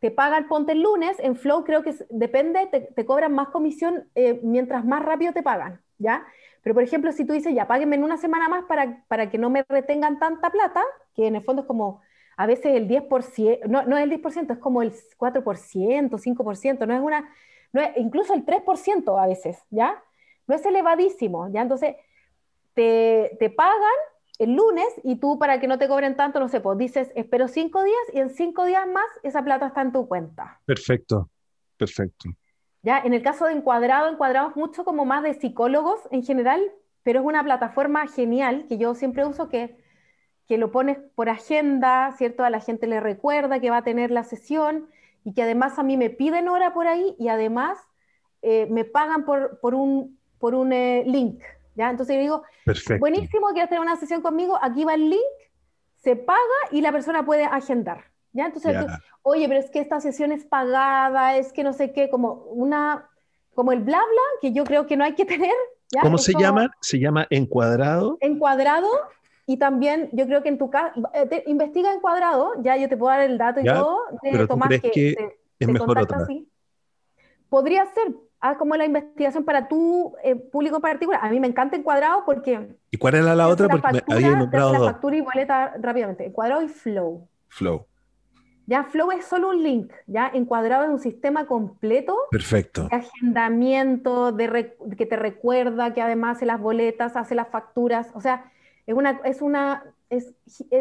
[0.00, 4.40] te pagan, ponte el lunes, en Flow creo que depende, te, cobran más comisión eh,
[4.42, 6.24] mientras más rápido te pagan, ¿ya?
[6.62, 9.38] Pero, por ejemplo, si tú dices, ya, páguenme en una semana más para, para que
[9.38, 10.82] no me retengan tanta plata,
[11.14, 12.00] que en el fondo es como,
[12.36, 15.42] a veces el 10%, no, no es el 10%, es como el 4%,
[16.10, 17.28] 5%, no es una,
[17.72, 20.02] no es, incluso el 3% a veces, ¿ya?
[20.48, 21.62] no es elevadísimo, ¿ya?
[21.62, 21.94] Entonces,
[22.74, 23.78] te, te, pagan
[24.38, 27.48] el lunes y tú para que no te cobren tanto, no sé, pues dices, espero
[27.48, 30.60] cinco días y en cinco días más esa plata está en tu cuenta.
[30.64, 31.30] Perfecto,
[31.76, 32.30] perfecto.
[32.82, 36.62] Ya, en el caso de Encuadrado, Encuadrado es mucho como más de psicólogos en general,
[37.02, 39.76] pero es una plataforma genial que yo siempre uso que,
[40.46, 42.44] que lo pones por agenda, ¿cierto?
[42.44, 44.88] A la gente le recuerda que va a tener la sesión
[45.24, 47.78] y que además a mí me piden hora por ahí y además
[48.42, 51.42] eh, me pagan por, por un por un eh, link.
[51.78, 51.90] ¿Ya?
[51.90, 52.42] Entonces yo digo,
[52.98, 55.20] buenísimo, quieres tener una sesión conmigo, aquí va el link,
[55.94, 58.04] se paga y la persona puede agendar.
[58.32, 58.46] ¿ya?
[58.46, 58.76] Entonces,
[59.22, 63.08] oye, pero es que esta sesión es pagada, es que no sé qué, como una,
[63.54, 65.54] como el bla bla, que yo creo que no hay que tener.
[65.94, 66.02] ¿ya?
[66.02, 66.70] ¿Cómo se llama?
[66.80, 68.18] Se llama encuadrado.
[68.20, 68.88] Encuadrado.
[69.46, 73.10] Y también yo creo que en tu caso, eh, investiga encuadrado, ya yo te puedo
[73.16, 76.26] dar el dato y todo de pero Tomás que, que es mejor otra.
[77.48, 81.20] Podría ser, haz como la investigación para tu eh, público particular.
[81.22, 82.76] A mí me encanta Encuadrado porque...
[82.90, 83.68] ¿Y cuál era la otra?
[83.68, 86.26] Porque me había nombrado la factura y boleta rápidamente.
[86.26, 87.28] Encuadrado y Flow.
[87.48, 87.86] Flow.
[88.66, 92.14] Ya Flow es solo un link, ya Encuadrado es un sistema completo.
[92.30, 92.88] Perfecto.
[92.88, 98.10] De agendamiento, de que te recuerda, que además hace las boletas, hace las facturas.
[98.14, 98.52] O sea,
[98.86, 99.20] es una...
[99.24, 100.34] Es una es,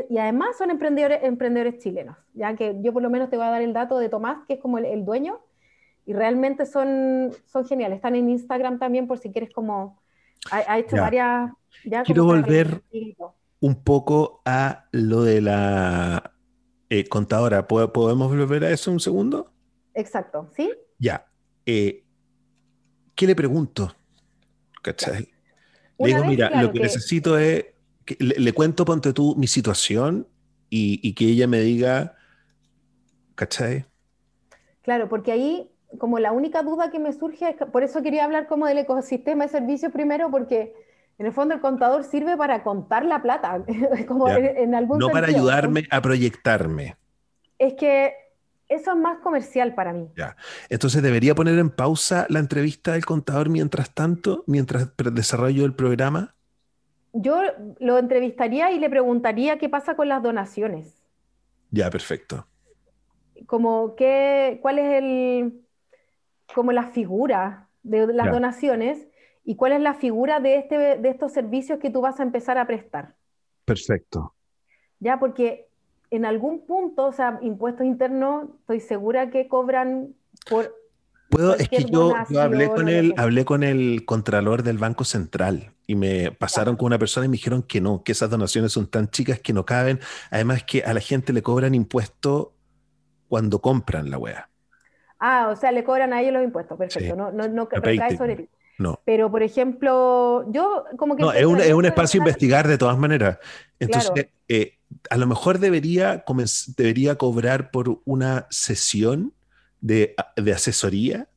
[0.09, 3.49] y además son emprendedores, emprendedores chilenos, ya que yo por lo menos te voy a
[3.49, 5.41] dar el dato de Tomás, que es como el dueño,
[6.07, 7.97] y realmente son, son geniales.
[7.97, 10.01] Están en Instagram también por si quieres como...
[10.49, 11.51] Ha, hecho varias...
[12.05, 12.81] Quiero volver
[13.59, 16.33] un poco a lo de la
[16.89, 17.67] eh, contadora.
[17.67, 19.51] ¿Podemos volver a eso un segundo?
[19.93, 20.71] Exacto, ¿sí?
[20.97, 21.27] Ya.
[21.65, 22.05] Eh,
[23.13, 23.93] ¿Qué le pregunto?
[24.81, 25.27] ¿Cachai?
[25.99, 27.65] Le digo, mira, lo que, necesito es...
[28.05, 30.25] Que le, cuento, ponte tú, mi situación
[30.69, 32.15] y, y que ella me diga...
[33.35, 33.85] ¿Cachai?
[34.83, 38.47] Claro, porque ahí como la única duda que me surge, es por eso quería hablar
[38.47, 40.73] como del ecosistema de servicios primero, porque
[41.17, 43.63] en el fondo el contador sirve para contar la plata,
[44.07, 46.97] como en, algún No para ayudarme a proyectarme.
[47.57, 48.13] Es que
[48.69, 50.09] eso es más comercial para mí.
[50.15, 50.35] Ya.
[50.69, 56.35] Entonces, ¿debería poner en pausa la entrevista del contador mientras tanto, mientras desarrollo el programa?
[57.13, 57.41] Yo
[57.79, 61.01] lo entrevistaría y le preguntaría qué pasa con las donaciones.
[61.71, 62.45] Ya, perfecto.
[63.47, 65.66] Como qué, cuál es el,
[66.53, 69.07] como la figura de las donaciones
[69.43, 72.57] y cuál es la figura de, este, de estos servicios que tú vas a empezar
[72.57, 73.15] a prestar.
[73.65, 74.33] Perfecto.
[74.99, 75.67] Ya, porque
[76.11, 80.15] en algún punto, o sea, impuestos internos, estoy segura que cobran
[80.49, 80.75] por...
[81.29, 85.95] Puedo, es que yo, hablé con el, hablé con el contralor del Banco Central y
[85.95, 89.09] me pasaron con una persona y me dijeron que no, que esas donaciones son tan
[89.09, 89.99] chicas que no caben.
[90.31, 92.49] Además que a la gente le cobran impuestos
[93.27, 94.49] cuando compran la wea.
[95.19, 98.35] Ah, o sea, le cobran a ellos los impuestos, perfecto, no, no, no cae sobre
[98.35, 98.49] ti.
[98.77, 98.99] No.
[99.05, 101.23] Pero, por ejemplo, yo como que...
[101.23, 103.39] No, es un, es un espacio a investigar de todas maneras.
[103.79, 104.77] Entonces, eh,
[105.09, 106.23] a lo mejor debería,
[106.77, 109.33] debería cobrar por una sesión
[109.81, 111.27] de, de asesoría.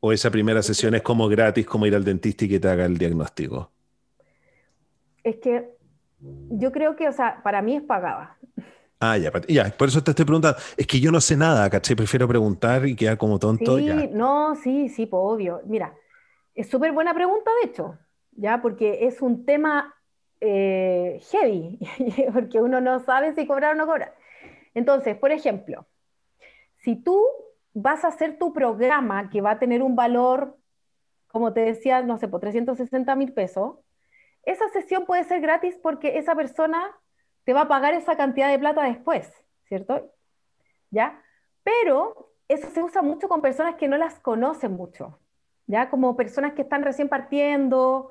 [0.00, 2.84] ¿O esa primera sesión es como gratis, como ir al dentista y que te haga
[2.84, 3.72] el diagnóstico?
[5.24, 5.70] Es que
[6.50, 8.36] yo creo que, o sea, para mí es pagada.
[9.00, 10.58] Ah, ya, ya, por eso te estoy preguntando.
[10.76, 11.94] Es que yo no sé nada, ¿cachai?
[11.94, 13.78] Prefiero preguntar y quedar como tonto.
[13.78, 15.60] Sí, no, sí, sí, pues obvio.
[15.66, 15.94] Mira,
[16.54, 17.96] es súper buena pregunta, de hecho,
[18.32, 19.94] ya, porque es un tema
[20.40, 21.78] eh, heavy,
[22.32, 24.16] porque uno no sabe si cobrar o no cobrar.
[24.74, 25.86] Entonces, por ejemplo,
[26.78, 27.24] si tú
[27.74, 30.56] vas a hacer tu programa que va a tener un valor,
[31.28, 33.76] como te decía, no sé, por 360 mil pesos,
[34.42, 36.96] esa sesión puede ser gratis porque esa persona
[37.48, 39.26] te va a pagar esa cantidad de plata después,
[39.68, 40.12] ¿cierto?
[40.90, 41.22] ¿Ya?
[41.62, 45.18] Pero eso se usa mucho con personas que no las conocen mucho,
[45.66, 45.88] ¿ya?
[45.88, 48.10] Como personas que están recién partiendo,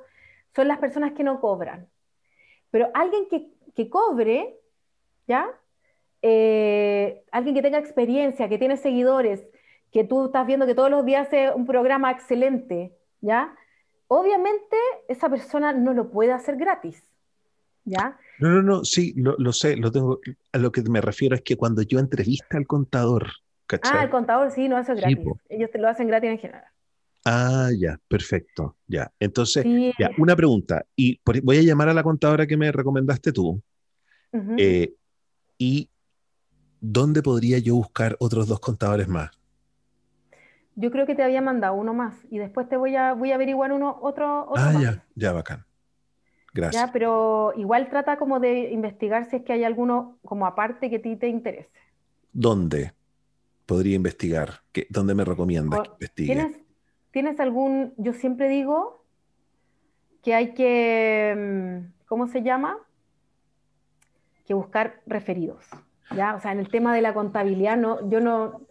[0.55, 1.87] son las personas que no cobran.
[2.71, 4.59] Pero alguien que, que cobre,
[5.27, 5.47] ¿ya?
[6.23, 9.47] Eh, alguien que tenga experiencia, que tiene seguidores,
[9.91, 13.55] que tú estás viendo que todos los días hace un programa excelente, ¿ya?
[14.07, 14.77] Obviamente
[15.07, 17.07] esa persona no lo puede hacer gratis,
[17.87, 18.17] ¿ya?
[18.39, 20.19] No, no, no, sí, lo, sé, lo tengo.
[20.51, 23.31] A lo que me refiero es que cuando yo entrevista al contador,
[23.65, 23.99] ¿cachai?
[23.99, 25.25] Ah, el contador sí, no, eso es gratis.
[25.49, 26.65] Ellos te lo hacen gratis en general.
[27.25, 29.11] Ah, ya, perfecto, ya.
[29.19, 29.65] Entonces,
[29.97, 30.85] ya, una pregunta.
[30.95, 33.61] Y voy a llamar a la contadora que me recomendaste tú.
[34.57, 34.93] Eh,
[35.57, 35.89] ¿Y
[36.79, 39.31] dónde podría yo buscar otros dos contadores más?
[40.75, 43.35] Yo creo que te había mandado uno más y después te voy a, voy a
[43.35, 45.66] averiguar uno, otro, ah, ya, ya, bacán.
[46.57, 46.87] Gracias.
[46.87, 50.95] Ya, pero igual trata como de investigar si es que hay alguno como aparte que
[50.95, 51.69] a ti te interese.
[52.33, 52.93] ¿Dónde
[53.67, 54.61] podría investigar?
[54.71, 56.33] ¿Qué, ¿Dónde me recomiendas que investigue?
[56.33, 56.57] ¿Tienes,
[57.11, 59.05] ¿Tienes algún, yo siempre digo
[60.23, 62.79] que hay que, mm, ¿cómo se llama?
[64.47, 65.63] Que buscar referidos.
[66.15, 66.33] ¿ya?
[66.33, 68.61] O sea, en el tema de la contabilidad, no, yo no,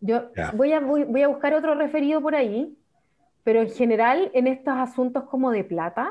[0.00, 2.76] yo voy a, voy, a buscar otro referido por ahí,
[3.42, 6.10] pero en general en estos asuntos como de plata,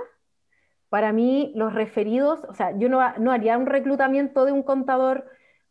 [0.92, 5.26] para mí los referidos, o sea, yo no, no haría un reclutamiento de un contador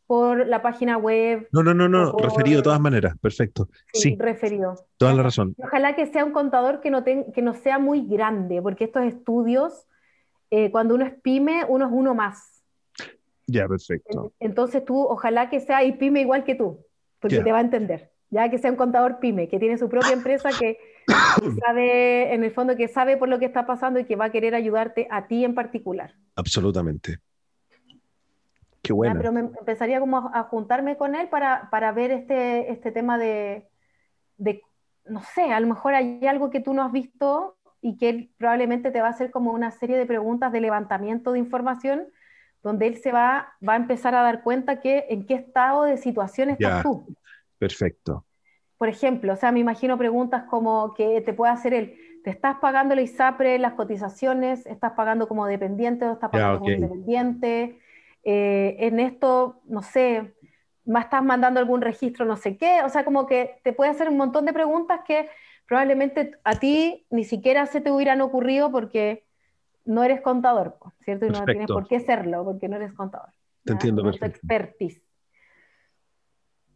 [0.06, 1.46] por la página web.
[1.52, 3.68] No, no, no, no, referido de todas maneras, perfecto.
[3.92, 4.74] Sí, referido.
[4.96, 5.54] Toda la razón.
[5.62, 9.86] Ojalá que sea un contador que no, que no sea muy grande, porque estos estudios,
[10.50, 12.64] eh, cuando uno es pyme, uno es uno más.
[13.46, 14.32] Ya, perfecto.
[14.40, 16.82] Entonces tú, ojalá que sea y pyme igual que tú
[17.20, 18.10] porque te va a entender.
[18.30, 20.78] Ya que sea un contador pyme, que tiene su propia empresa, que
[21.64, 24.32] sabe, en el fondo, que sabe por lo que está pasando y que va a
[24.32, 26.14] querer ayudarte a ti en particular.
[26.36, 27.18] Absolutamente.
[28.82, 29.14] Qué bueno.
[29.16, 33.68] pero me empezaría como a, juntarme con él para, para ver este, este tema de,
[34.38, 34.62] de,
[35.04, 38.30] no sé, a lo mejor hay algo que tú no has visto y que él
[38.38, 42.06] probablemente te va a hacer como una serie de preguntas de levantamiento de información
[42.62, 45.96] donde él se va, va a empezar a dar cuenta que en qué estado de
[45.96, 47.06] situación estás tú.
[47.58, 48.24] Perfecto.
[48.81, 52.57] Por ejemplo, o sea, me imagino preguntas como que te puede hacer él, ¿te estás
[52.62, 54.64] pagando la ISAPRE, las cotizaciones?
[54.64, 57.78] ¿Estás pagando como dependiente o estás pagando como independiente?
[58.24, 60.33] Eh, en esto, no sé,
[60.87, 62.81] ¿me estás mandando algún registro, no sé qué?
[62.83, 65.28] O sea, como que te puede hacer un montón de preguntas que
[65.68, 69.26] probablemente a ti ni siquiera se te hubieran ocurrido porque
[69.85, 71.26] no eres contador, ¿cierto?
[71.26, 73.28] Y no tienes por qué serlo, porque no eres contador.
[73.62, 74.39] Te entiendo, no perfecto.
[74.39, 75.03] expertise.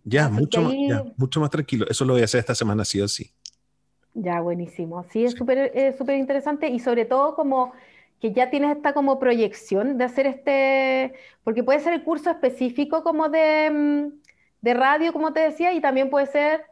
[0.04, 0.74] Ya mucho, más,
[1.16, 1.86] mucho más tranquilo.
[1.88, 3.30] Eso lo voy a hacer esta semana, sí o sí.
[4.14, 5.04] Ya, buenísimo.
[5.10, 7.72] Sí, es súper súper interesante y sobre todo como
[8.20, 13.02] que ya tienes esta como proyección de hacer este, porque puede ser el curso específico
[13.02, 14.12] como de, mm,
[14.62, 16.62] de radio, como te decía, y también puede ser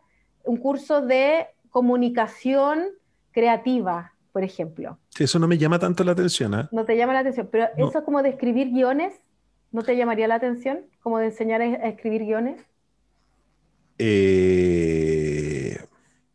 [0.44, 2.86] un curso de comunicación
[3.32, 4.98] creativa, por ejemplo.
[5.10, 6.54] Sí, eso no me llama tanto la atención.
[6.54, 6.68] ¿eh?
[6.72, 9.14] No te llama la atención, pero eso es como de escribir guiones,
[9.72, 10.80] ¿no te llamaría la atención?
[11.02, 12.62] Como de enseñar a, escribir guiones.
[14.04, 15.78] Eh,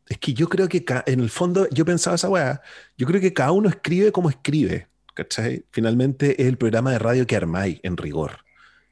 [0.08, 2.62] es que yo creo que en el fondo, yo pensaba esa weá,
[2.98, 5.66] yo creo que cada uno escribe como escribe, ¿cachai?
[5.72, 8.38] Finalmente es el programa de radio que armáis, en rigor.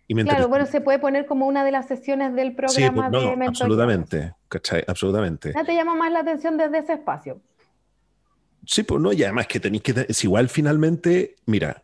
[0.10, 3.46] claro, bueno, se puede poner como una de las sesiones del programa sí, pues, no,
[3.46, 4.84] Absolutamente, ¿cachai?
[4.86, 5.54] Absolutamente.
[5.54, 7.40] ¿No te llama más la atención desde ese espacio?
[8.66, 10.06] Sí, pues no, y además que tenéis que.
[10.10, 11.82] Es igual finalmente, mira,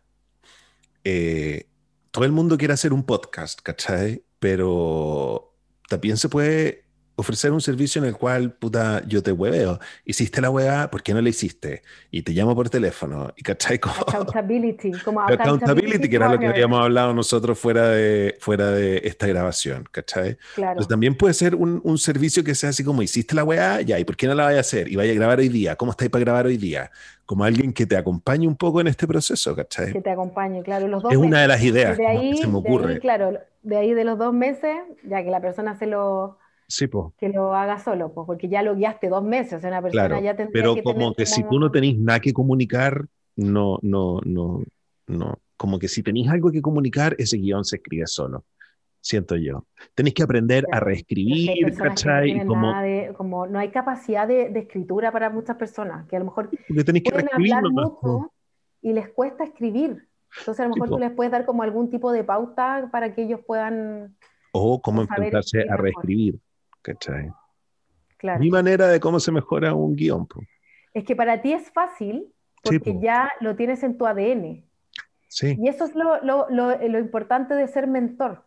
[1.04, 1.64] eh,
[2.10, 4.24] todo el mundo quiere hacer un podcast, ¿cachai?
[4.38, 5.54] Pero
[5.88, 6.81] también se puede
[7.16, 9.78] ofrecer un servicio en el cual, puta, yo te hueveo.
[10.04, 11.82] Hiciste la hueá, ¿por qué no la hiciste?
[12.10, 13.32] Y te llamo por teléfono.
[13.36, 13.94] Y cachai como...
[14.00, 14.92] Accountability.
[15.04, 19.88] Como accountability, que era lo que habíamos hablado nosotros fuera de, fuera de esta grabación,
[19.90, 20.38] ¿cachai?
[20.54, 20.84] Claro.
[20.86, 24.04] también puede ser un, un, servicio que sea así como, hiciste la hueá, ya, ¿y
[24.04, 24.90] por qué no la vaya a hacer?
[24.90, 25.76] Y vaya a grabar hoy día.
[25.76, 26.90] ¿Cómo estáis para grabar hoy día?
[27.26, 29.92] Como alguien que te acompañe un poco en este proceso, ¿cachai?
[29.92, 30.88] Que te acompañe, claro.
[30.88, 32.98] Los dos es una de las ideas que se me ocurre.
[32.98, 36.38] claro, de ahí de los dos meses, ya que la persona se lo
[37.18, 40.20] que lo haga solo, pues, porque ya lo guiaste dos meses, o sea, una persona
[40.20, 43.06] ya tendría Pero como que si tú no tenés nada que comunicar,
[43.36, 44.62] no, no, no,
[45.06, 45.38] no.
[45.56, 48.44] Como que si tenéis algo que comunicar, ese guion se escribe solo.
[49.00, 49.66] Siento yo.
[49.94, 52.34] Tenéis que aprender a reescribir, ¿cachai?
[52.34, 52.72] No como...
[53.16, 56.84] como no hay capacidad de, de, escritura para muchas personas, que a lo mejor porque
[56.84, 58.32] tenéis que hablar mucho
[58.80, 60.08] y les cuesta escribir.
[60.38, 63.22] Entonces a lo mejor tú les puedes dar como algún tipo de pauta para que
[63.22, 64.16] ellos puedan...
[64.52, 66.38] O cómo enfrentarse a reescribir.
[66.82, 67.30] ¿Cachai?
[68.18, 68.40] Claro.
[68.40, 70.28] Mi manera de cómo se mejora un guion.
[70.94, 74.64] Es que para ti es fácil porque ya lo tienes en tu ADN.
[75.28, 75.56] Sí.
[75.58, 78.44] Y eso es lo, lo, lo, importante de ser mentor,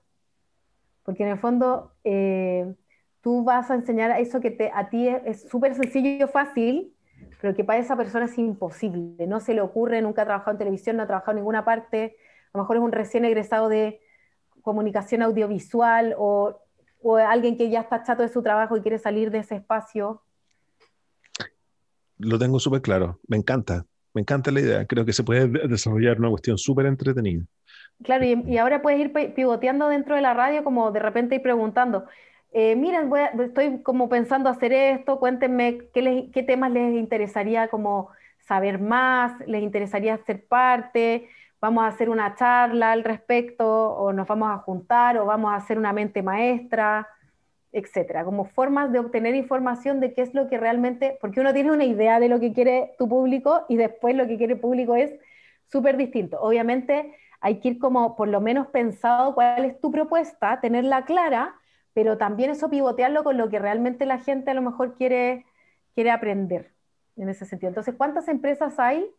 [1.03, 2.75] porque en el fondo eh,
[3.21, 6.93] tú vas a enseñar eso que te, a ti es súper sencillo y fácil,
[7.41, 10.57] pero que para esa persona es imposible, no se le ocurre, nunca ha trabajado en
[10.59, 12.17] televisión, no ha trabajado en ninguna parte,
[12.53, 13.99] a lo mejor es un recién egresado de
[14.61, 16.61] comunicación audiovisual o,
[17.07, 20.23] o alguien que ya está chato de su trabajo y quiere salir de ese espacio.
[22.17, 23.85] Lo tengo súper claro, me encanta,
[24.15, 27.43] me encanta la idea, creo que se puede desarrollar una cuestión súper entretenida.
[28.01, 32.05] Claro, y, ahora puedes ir pivoteando dentro de la radio como de repente ir preguntando,
[32.51, 38.79] eh, miren, estoy como pensando hacer esto, cuéntenme qué, qué temas les interesaría como saber
[38.79, 41.29] más, les interesaría ser parte,
[41.65, 45.55] vamos a hacer una charla al respecto, o nos vamos a juntar, o vamos a
[45.55, 47.07] hacer una mente maestra,
[47.71, 51.71] etcétera, como formas de obtener información de qué es lo que realmente, porque uno tiene
[51.71, 54.95] una idea de lo que quiere tu público y después lo que quiere el público
[54.95, 55.11] es
[55.65, 56.39] súper distinto.
[56.39, 61.55] Obviamente hay que ir como por lo menos pensado cuál es tu propuesta, tenerla clara,
[61.93, 65.45] pero también eso pivotearlo con lo que realmente la gente a lo mejor quiere,
[65.95, 66.73] quiere aprender
[67.17, 67.69] en ese sentido.
[67.69, 69.09] Entonces, ¿cuántas empresas hay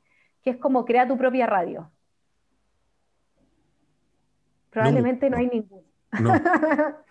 [0.42, 1.90] que es como crea tu propia radio?
[4.76, 5.82] Probablemente no, hay ninguna.
[6.20, 6.32] No.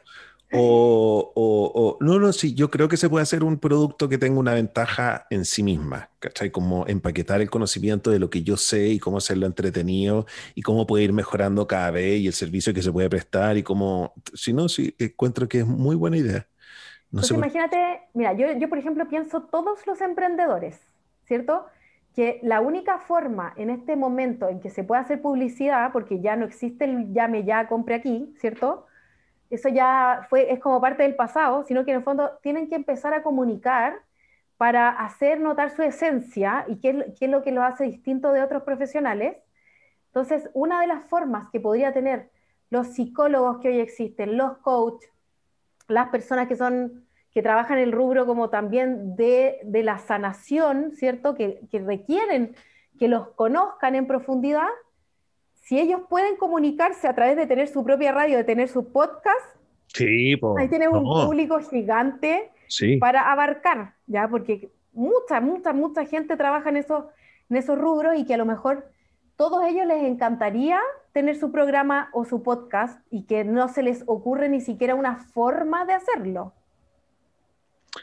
[0.58, 4.40] O, o, no, no, sí, yo creo que se puede hacer un producto que tenga
[4.40, 6.52] una ventaja en sí misma, ¿cachai?
[6.52, 10.86] Como empaquetar el conocimiento de lo que yo sé y cómo hacerlo entretenido y cómo
[10.86, 14.54] puede ir mejorando cada vez y el servicio que se puede prestar y cómo, si
[14.54, 16.48] no, sí, encuentro que es muy buena idea.
[17.12, 20.80] No sé imagínate, mira, yo, yo por ejemplo pienso todos los emprendedores,
[21.26, 21.66] ¿cierto?
[22.16, 26.36] Que la única forma en este momento en que se puede hacer publicidad, porque ya
[26.36, 28.86] no existe el llame ya, compre aquí, ¿cierto?
[29.50, 32.76] eso ya fue, es como parte del pasado, sino que en el fondo tienen que
[32.76, 34.02] empezar a comunicar
[34.58, 38.64] para hacer notar su esencia y qué, es lo que lo hace distinto de otros
[38.64, 39.38] profesionales.
[40.08, 42.32] Entonces, una de las formas que podría tener
[42.70, 45.10] los psicólogos que hoy existen, los coaches,
[45.88, 47.05] las personas que son
[47.36, 51.36] que trabajan el rubro como también de, la sanación, ¿cierto?
[51.36, 52.56] Que, que requieren
[52.98, 54.70] que los conozcan en profundidad,
[55.52, 59.46] si ellos pueden comunicarse a través de tener su propia radio, de tener su podcast,
[59.88, 62.52] sí, ahí tienen un público gigante
[63.02, 64.30] para abarcar, ¿ya?
[64.30, 67.04] Porque mucha, mucha, mucha gente trabaja en esos,
[67.50, 68.90] en esos rubros y que a lo mejor
[69.36, 70.80] todos ellos les encantaría
[71.12, 75.18] tener su programa o su podcast y que no se les ocurre ni siquiera una
[75.18, 76.54] forma de hacerlo.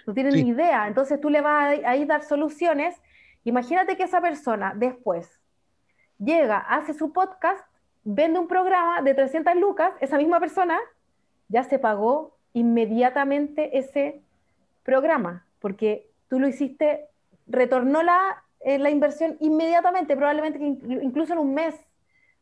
[0.06, 0.86] No tienen ni idea.
[0.88, 3.00] Entonces tú le vas a, a dar soluciones.
[3.44, 5.40] Imagínate que esa persona después
[6.18, 7.66] llega, hace su podcast,
[8.04, 10.78] vende un programa de 300 lucas, esa misma persona
[11.48, 14.22] ya se pagó inmediatamente ese
[14.82, 17.06] programa, porque tú lo hiciste,
[17.46, 21.74] retornó la, eh, la inversión inmediatamente, probablemente incluso en un mes,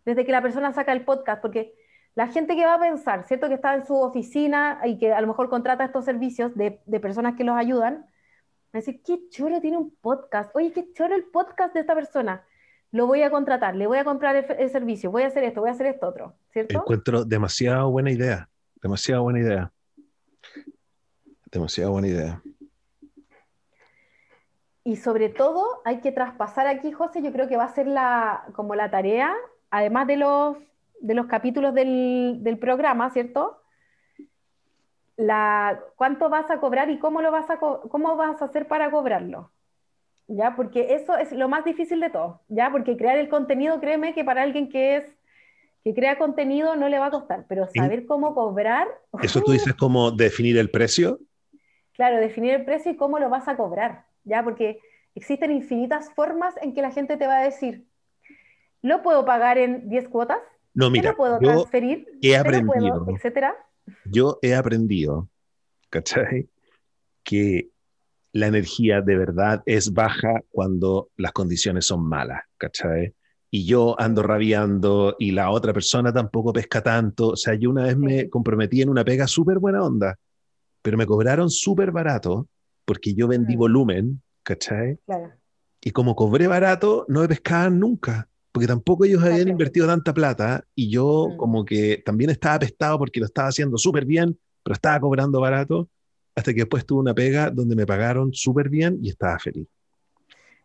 [0.05, 1.75] desde que la persona saca el podcast, porque
[2.15, 3.49] la gente que va a pensar, ¿cierto?
[3.49, 7.01] Que está en su oficina y que a lo mejor contrata estos servicios de, de
[7.01, 11.15] personas que los ayudan, va a decir, qué chulo tiene un podcast, oye, qué chulo
[11.15, 12.45] el podcast de esta persona
[12.93, 15.71] lo voy a contratar, le voy a comprar el, servicio, voy a hacer esto, voy
[15.71, 16.79] a hacer esto otro, ¿cierto?
[16.79, 18.49] Encuentro demasiado buena idea,
[18.83, 19.73] demasiado buena idea.
[21.53, 22.43] Demasiado buena idea.
[24.83, 28.45] Y sobre todo hay que traspasar aquí, José, yo creo que va a ser la,
[28.55, 29.35] como la tarea,
[29.71, 30.57] además de los,
[31.01, 33.63] de los capítulos del, del programa, ¿cierto?
[35.17, 38.91] La, ¿Cuánto vas a cobrar y cómo, lo vas a, cómo vas a hacer para
[38.91, 39.51] cobrarlo?
[40.31, 40.55] ¿ya?
[40.57, 42.71] Porque eso es lo más difícil de todo, ¿ya?
[42.71, 45.05] Porque crear el contenido, créeme que para alguien que es
[45.83, 48.87] que crea contenido no le va a costar, pero saber cómo cobrar...
[49.23, 51.21] ¿Eso tú dices cómo definir el precio?
[51.95, 54.45] Claro, definir el precio y cómo lo vas a cobrar, ¿ya?
[54.45, 54.79] Porque
[55.15, 57.87] existen infinitas formas en que la gente te va a decir,
[58.83, 60.41] ¿lo puedo pagar en 10 cuotas?
[60.75, 62.07] No, mira, ¿Lo puedo transferir?
[62.23, 63.55] He aprendido, etcétera?
[64.05, 65.29] Yo he aprendido,
[65.89, 66.49] ¿cachai?
[67.23, 67.71] Que
[68.33, 73.15] la energía de verdad es baja cuando las condiciones son malas, ¿cachai?
[73.51, 77.31] Y yo ando rabiando y la otra persona tampoco pesca tanto.
[77.31, 80.17] O sea, yo una vez me comprometí en una pega súper buena onda,
[80.83, 82.49] pero me cobraron súper barato
[82.85, 83.59] porque yo vendí mm.
[83.59, 84.99] volumen, ¿cachai?
[85.05, 85.33] Claro.
[85.83, 90.65] Y como cobré barato, no me pescaban nunca, porque tampoco ellos habían invertido tanta plata
[90.75, 91.37] y yo mm.
[91.37, 95.89] como que también estaba apestado porque lo estaba haciendo súper bien, pero estaba cobrando barato
[96.35, 99.69] hasta que después tuve una pega donde me pagaron súper bien y estaba feliz.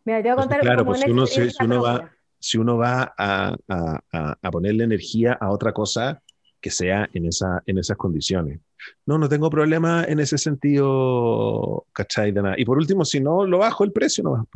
[0.04, 3.14] Mira, te voy a contar claro, pues si uno, si, uno va, si uno va
[3.18, 6.22] a, a, a, ponerle energía a otra cosa
[6.62, 8.60] que sea en, esa, en esas condiciones.
[9.06, 12.32] No, no tengo problema en ese sentido, ¿cachai?
[12.32, 12.56] De nada.
[12.58, 14.48] Y por último, si no, lo bajo el precio, no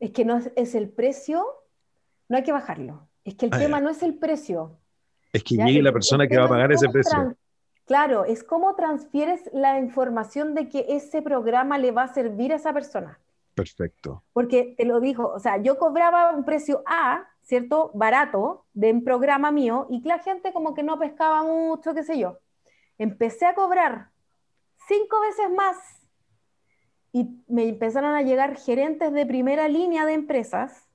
[0.00, 1.44] es que no es, el precio,
[2.28, 3.08] no hay que bajarlo.
[3.24, 4.78] Es que el Ah, tema no es el precio.
[5.32, 5.66] Es que ¿ya?
[5.66, 7.36] llegue la el persona que va a tema es pagar ese precio.
[7.86, 12.56] Claro, es cómo transfieres la información de que ese programa le va a servir a
[12.56, 13.20] esa persona.
[13.54, 14.22] Perfecto.
[14.32, 17.90] Porque te lo dijo, o sea, yo cobraba un precio A, ¿cierto?
[17.94, 22.18] Barato, de un programa mío, y la gente como que no pescaba mucho, qué sé
[22.18, 22.38] yo.
[22.98, 24.10] Empecé a cobrar
[24.88, 25.76] cinco veces más
[27.12, 30.88] y me empezaron a llegar gerentes de primera línea de empresas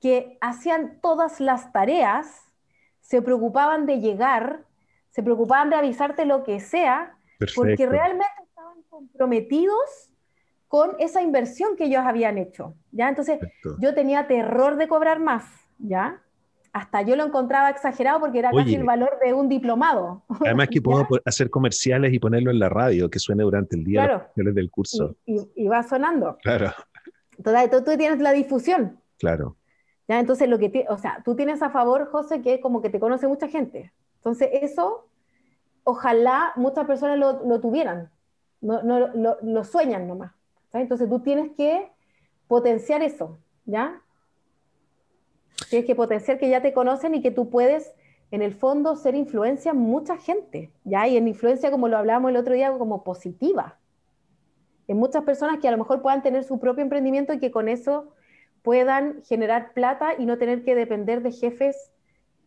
[0.00, 2.42] que hacían todas las tareas,
[3.00, 4.64] se preocupaban de llegar,
[5.10, 7.16] se preocupaban de avisarte lo que sea,
[7.54, 7.90] porque Perfecto.
[7.90, 10.10] realmente estaban comprometidos
[10.68, 13.08] con esa inversión que ellos habían hecho, ¿ya?
[13.08, 13.76] Entonces, Perfecto.
[13.80, 15.44] yo tenía terror de cobrar más,
[15.78, 16.20] ¿ya?
[16.74, 18.76] Hasta yo lo encontraba exagerado porque era casi Oye.
[18.76, 20.22] el valor de un diplomado.
[20.44, 24.04] Además que puedo hacer comerciales y ponerlo en la radio, que suene durante el día
[24.04, 24.26] Claro.
[24.36, 25.16] los del curso.
[25.24, 26.36] Y, y- y va sonando.
[26.42, 26.72] Claro,
[27.38, 29.56] Entonces, tú tienes la difusión, claro.
[30.08, 30.18] ¿Ya?
[30.18, 32.98] Entonces, lo que ti- o sea, tú tienes a favor, José, que como que te
[33.00, 33.92] conoce mucha gente.
[34.16, 35.06] Entonces, eso,
[35.84, 38.10] ojalá muchas personas lo, lo tuvieran,
[38.60, 40.32] no, no, lo, lo sueñan nomás.
[40.70, 40.84] ¿sabes?
[40.84, 41.90] Entonces, tú tienes que
[42.46, 44.02] potenciar eso, ¿ya?
[45.70, 47.92] Tienes que potenciar que ya te conocen y que tú puedes,
[48.30, 51.06] en el fondo, ser influencia en mucha gente, ¿ya?
[51.08, 53.78] Y en influencia, como lo hablábamos el otro día, como positiva.
[54.86, 57.68] En muchas personas que a lo mejor puedan tener su propio emprendimiento y que con
[57.68, 58.12] eso
[58.68, 61.74] puedan generar plata y no tener que depender de jefes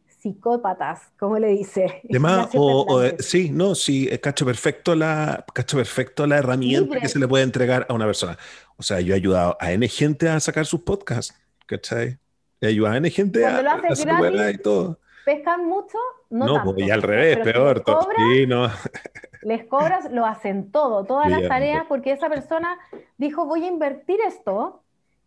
[0.06, 2.04] psicópatas, como le dice.
[2.12, 7.00] Además, o, o, sí, no, sí, eh, cacho perfecto la, cacho perfecto la herramienta Libre.
[7.02, 8.38] que se le puede entregar a una persona.
[8.78, 11.34] O sea, yo he ayudado a N gente a sacar sus podcasts,
[11.66, 12.20] ¿cachai?
[12.60, 15.00] He ayudado a N gente a, Cuando lo a hacer gratis, weá y todo.
[15.26, 15.98] ¿Pescan mucho?
[16.30, 16.76] No, No, tanto.
[16.76, 17.76] pues y al revés, Pero si peor.
[17.78, 18.70] les cobras, Sí, no.
[19.42, 21.88] les cobras, lo hacen todo, todas las Bien, tareas, bien.
[21.88, 22.78] porque esa persona
[23.18, 24.84] dijo, voy a invertir esto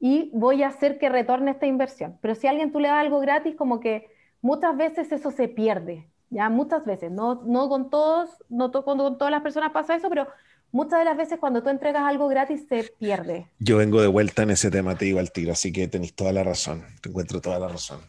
[0.06, 2.18] y voy a hacer que retorne esta inversión.
[2.20, 4.06] Pero si a alguien tú le das algo gratis, como que
[4.42, 8.98] muchas veces eso se pierde, ya muchas veces, no, no con todos, no to- con,
[8.98, 10.26] con todas las personas pasa eso, pero
[10.72, 13.46] muchas de las veces cuando tú entregas algo gratis se pierde.
[13.58, 16.32] Yo vengo de vuelta en ese tema, te digo al tiro, así que tenéis toda
[16.34, 16.84] la razón.
[17.00, 18.00] Te encuentro toda la razón.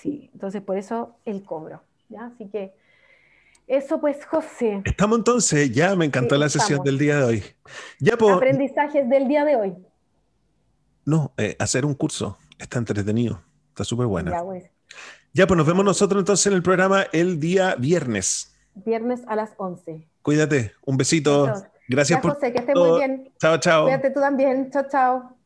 [0.00, 1.80] Sí, entonces por eso el cobro,
[2.10, 2.26] ¿ya?
[2.26, 2.74] Así que
[3.66, 6.84] eso pues, José, Estamos entonces, ya me encantó Sí, la sesión estamos.
[6.84, 7.42] del día de hoy.
[7.98, 9.74] Ya, pues, aprendizajes del día de hoy.
[11.08, 14.30] No, eh, hacer un curso está entretenido, está súper bueno.
[14.30, 14.42] Ya,
[15.32, 15.46] Ya.
[15.46, 18.54] pues, nos vemos nosotros entonces en el programa el día viernes.
[18.74, 20.08] viernes a las 11.
[20.22, 21.52] Cuídate, un besito.
[21.88, 22.90] Gracias Ya, por José, que estés todo.
[22.90, 23.32] muy bien.
[23.40, 23.84] Chao, chao.
[23.84, 24.70] Cuídate tú también.
[24.70, 25.37] Chao, chao.